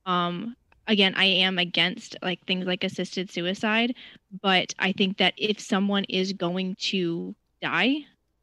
[0.06, 0.56] Um,
[0.88, 3.94] again, I am against like things like assisted suicide,
[4.42, 7.98] but I think that if someone is going to die,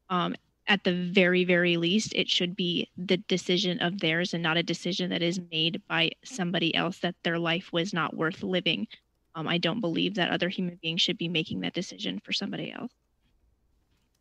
[0.09, 0.35] um,
[0.67, 4.63] at the very, very least, it should be the decision of theirs and not a
[4.63, 8.87] decision that is made by somebody else that their life was not worth living.
[9.33, 12.71] Um, I don't believe that other human beings should be making that decision for somebody
[12.71, 12.91] else.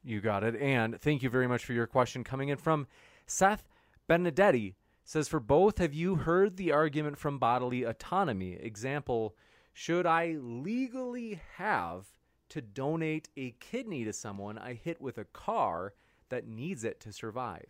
[0.03, 0.57] You got it.
[0.57, 2.87] And thank you very much for your question coming in from
[3.29, 3.69] Seth
[4.09, 4.75] Benedetti.
[5.05, 8.55] Says for both, have you heard the argument from bodily autonomy?
[8.55, 9.35] Example,
[9.73, 12.07] should I legally have
[12.51, 15.95] to donate a kidney to someone I hit with a car
[16.29, 17.69] that needs it to survive?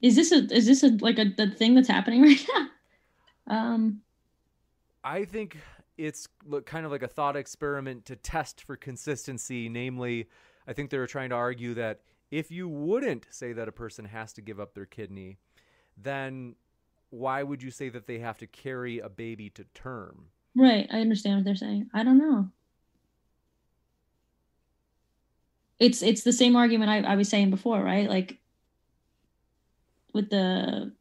[0.00, 2.68] Is this a is this a like a the thing that's happening right now?
[3.48, 4.02] Um,
[5.02, 5.58] I think
[5.96, 6.28] it's
[6.64, 9.68] kind of like a thought experiment to test for consistency.
[9.68, 10.28] Namely,
[10.68, 12.00] I think they were trying to argue that
[12.30, 15.38] if you wouldn't say that a person has to give up their kidney,
[15.96, 16.56] then
[17.08, 20.26] why would you say that they have to carry a baby to term?
[20.54, 20.86] Right.
[20.92, 21.88] I understand what they're saying.
[21.94, 22.50] I don't know.
[25.80, 28.08] It's it's the same argument I, I was saying before, right?
[28.08, 28.38] Like
[30.12, 30.92] with the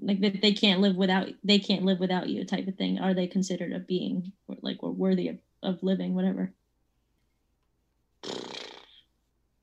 [0.00, 2.98] like that they can't live without they can't live without you type of thing.
[2.98, 6.52] Are they considered a being or like or worthy of, of living, whatever?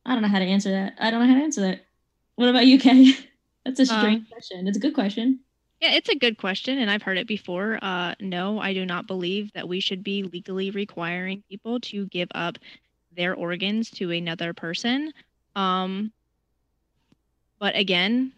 [0.07, 0.95] I don't know how to answer that.
[0.99, 1.85] I don't know how to answer that.
[2.35, 3.13] What about you, Kay?
[3.65, 4.67] That's a strange um, question.
[4.67, 5.41] It's a good question.
[5.81, 7.77] Yeah, it's a good question, and I've heard it before.
[7.81, 12.29] Uh, no, I do not believe that we should be legally requiring people to give
[12.33, 12.57] up
[13.15, 15.11] their organs to another person.
[15.55, 16.13] Um,
[17.59, 18.31] but again,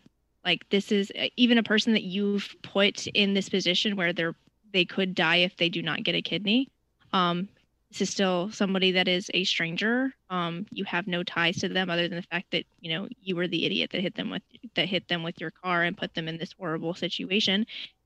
[0.43, 4.35] like this is uh, even a person that you've put in this position where they're
[4.71, 6.69] they could die if they do not get a kidney.
[7.13, 7.47] Um,
[7.89, 10.13] this is still somebody that is a stranger.
[10.29, 13.35] Um, you have no ties to them other than the fact that you know you
[13.35, 14.43] were the idiot that hit them with
[14.75, 17.65] that hit them with your car and put them in this horrible situation.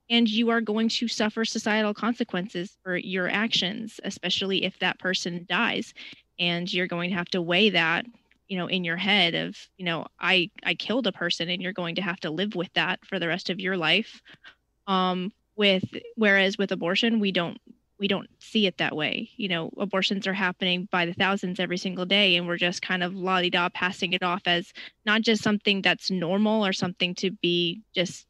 [0.09, 5.45] And you are going to suffer societal consequences for your actions, especially if that person
[5.49, 5.93] dies.
[6.39, 8.05] And you're going to have to weigh that,
[8.47, 11.73] you know, in your head of, you know, I I killed a person, and you're
[11.73, 14.21] going to have to live with that for the rest of your life.
[14.87, 15.83] Um, with
[16.15, 17.59] whereas with abortion, we don't
[18.03, 19.29] we don't see it that way.
[19.37, 23.01] You know, abortions are happening by the thousands every single day, and we're just kind
[23.01, 24.73] of la di da passing it off as
[25.05, 28.27] not just something that's normal or something to be just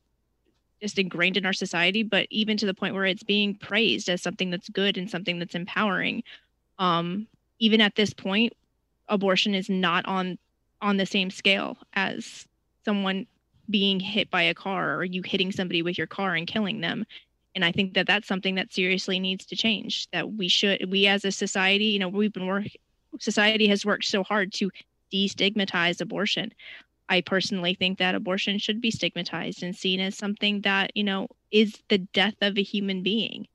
[0.79, 4.21] just ingrained in our society, but even to the point where it's being praised as
[4.21, 6.21] something that's good and something that's empowering.
[6.77, 7.25] Um,
[7.57, 8.53] even at this point,
[9.09, 10.37] abortion is not on
[10.83, 12.45] on the same scale as
[12.85, 13.25] someone
[13.71, 17.07] being hit by a car or you hitting somebody with your car and killing them
[17.55, 21.07] and i think that that's something that seriously needs to change that we should we
[21.07, 22.65] as a society you know we've been work
[23.19, 24.71] society has worked so hard to
[25.11, 26.51] destigmatize abortion
[27.09, 31.27] i personally think that abortion should be stigmatized and seen as something that you know
[31.51, 33.47] is the death of a human being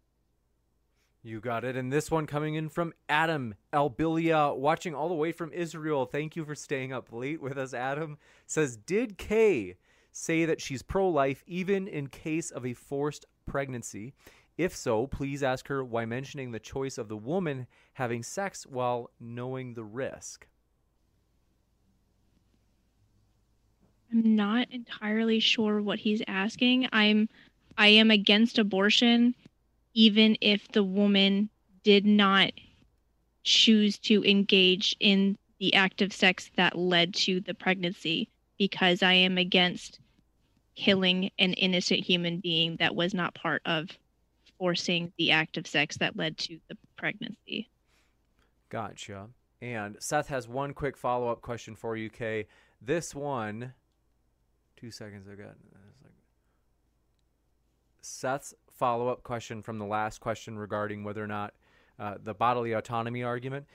[1.25, 1.77] you got it.
[1.77, 6.07] And this one coming in from Adam Albilia, watching all the way from Israel.
[6.07, 8.19] Thank you for staying up late with us, Adam.
[8.47, 9.77] Says, Did Kay
[10.11, 14.13] say that she's pro life even in case of a forced pregnancy?
[14.57, 19.11] If so, please ask her why mentioning the choice of the woman having sex while
[19.21, 20.47] knowing the risk.
[24.13, 26.89] I'm not entirely sure what he's asking.
[26.93, 27.29] I'm
[27.77, 29.35] I am against abortion
[29.95, 31.51] even if the woman
[31.83, 32.53] did not
[33.45, 38.29] choose to engage in the act of sex that led to the pregnancy
[38.59, 40.01] because I am against
[40.79, 43.89] killing an innocent human being that was not part of
[44.59, 47.69] forcing the act of sex that led to the pregnancy.
[48.69, 49.27] Gotcha.
[49.61, 52.47] And Seth has one quick follow up question for you, Kay.
[52.81, 53.73] This one,
[54.77, 55.51] two seconds ago.
[58.01, 61.55] Seth's follow up question from the last question regarding whether or not
[61.99, 63.67] uh, the bodily autonomy argument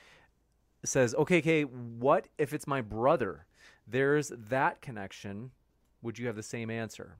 [0.85, 3.45] says, okay, Kay, what if it's my brother?
[3.85, 5.51] There's that connection
[6.03, 7.17] would you have the same answer?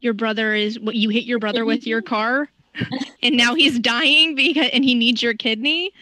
[0.00, 2.48] Your brother is what you hit your brother with your car
[3.22, 5.92] and now he's dying because and he needs your kidney.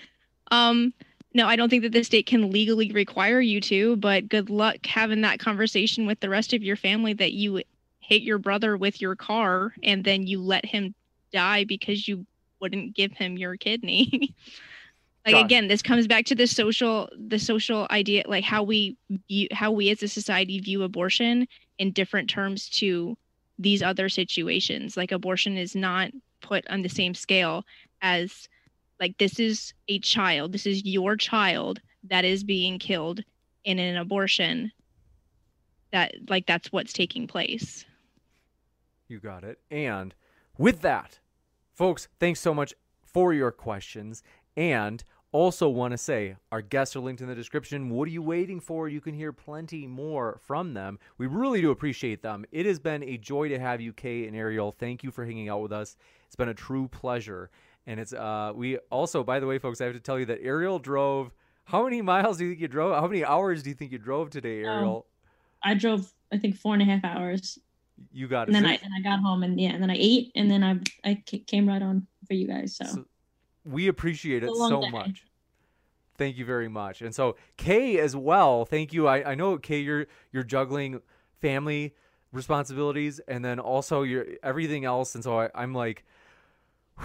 [0.50, 0.92] Um
[1.32, 4.86] no, I don't think that the state can legally require you to, but good luck
[4.86, 7.62] having that conversation with the rest of your family that you
[8.00, 10.94] hit your brother with your car and then you let him
[11.32, 12.26] die because you
[12.60, 14.34] wouldn't give him your kidney.
[15.26, 18.96] like again this comes back to the social the social idea like how we
[19.28, 21.46] view how we as a society view abortion
[21.78, 23.16] in different terms to
[23.58, 24.96] these other situations.
[24.96, 27.64] Like abortion is not put on the same scale
[28.02, 28.48] as
[29.00, 33.22] like this is a child this is your child that is being killed
[33.64, 34.70] in an abortion
[35.92, 37.84] that like that's what's taking place.
[39.08, 39.58] You got it.
[39.70, 40.14] And
[40.58, 41.18] with that
[41.74, 44.22] folks thanks so much for your questions.
[44.56, 45.02] And
[45.36, 47.90] also, want to say our guests are linked in the description.
[47.90, 48.88] What are you waiting for?
[48.88, 50.98] You can hear plenty more from them.
[51.18, 52.46] We really do appreciate them.
[52.52, 54.72] It has been a joy to have you, Kay and Ariel.
[54.72, 55.98] Thank you for hanging out with us.
[56.26, 57.50] It's been a true pleasure.
[57.86, 60.40] And it's uh we also, by the way, folks, I have to tell you that
[60.42, 61.34] Ariel drove.
[61.64, 62.98] How many miles do you think you drove?
[62.98, 65.06] How many hours do you think you drove today, um, Ariel?
[65.64, 67.58] Um, I drove, I think, four and a half hours.
[68.10, 68.54] You got it.
[68.54, 70.64] And then I and I got home and yeah, and then I ate and then
[70.64, 72.74] I I came right on for you guys.
[72.76, 73.04] so, so
[73.66, 74.90] we appreciate it so day.
[74.90, 75.25] much.
[76.16, 77.02] Thank you very much.
[77.02, 79.06] And so Kay as well, thank you.
[79.06, 81.00] I, I know Kay, you're you're juggling
[81.40, 81.94] family
[82.32, 85.14] responsibilities and then also your everything else.
[85.14, 86.04] And so I, I'm like,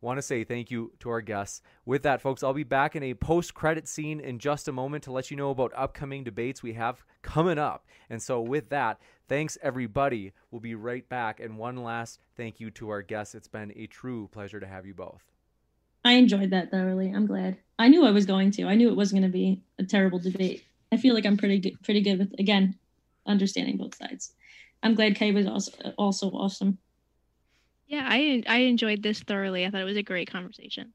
[0.00, 1.62] want to say thank you to our guests.
[1.86, 5.04] With that, folks, I'll be back in a post credit scene in just a moment
[5.04, 7.86] to let you know about upcoming debates we have coming up.
[8.10, 10.32] And so, with that, thanks everybody.
[10.50, 11.40] We'll be right back.
[11.40, 13.34] And one last thank you to our guests.
[13.34, 15.33] It's been a true pleasure to have you both.
[16.04, 17.10] I enjoyed that thoroughly.
[17.10, 17.56] I'm glad.
[17.78, 18.64] I knew I was going to.
[18.64, 20.64] I knew it wasn't going to be a terrible debate.
[20.92, 22.78] I feel like I'm pretty good, pretty good with again
[23.26, 24.32] understanding both sides.
[24.82, 26.78] I'm glad Kay was also also awesome.
[27.86, 29.66] Yeah, I I enjoyed this thoroughly.
[29.66, 30.92] I thought it was a great conversation.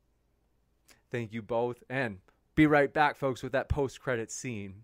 [1.11, 2.19] Thank you both, and
[2.55, 4.83] be right back, folks, with that post credit scene.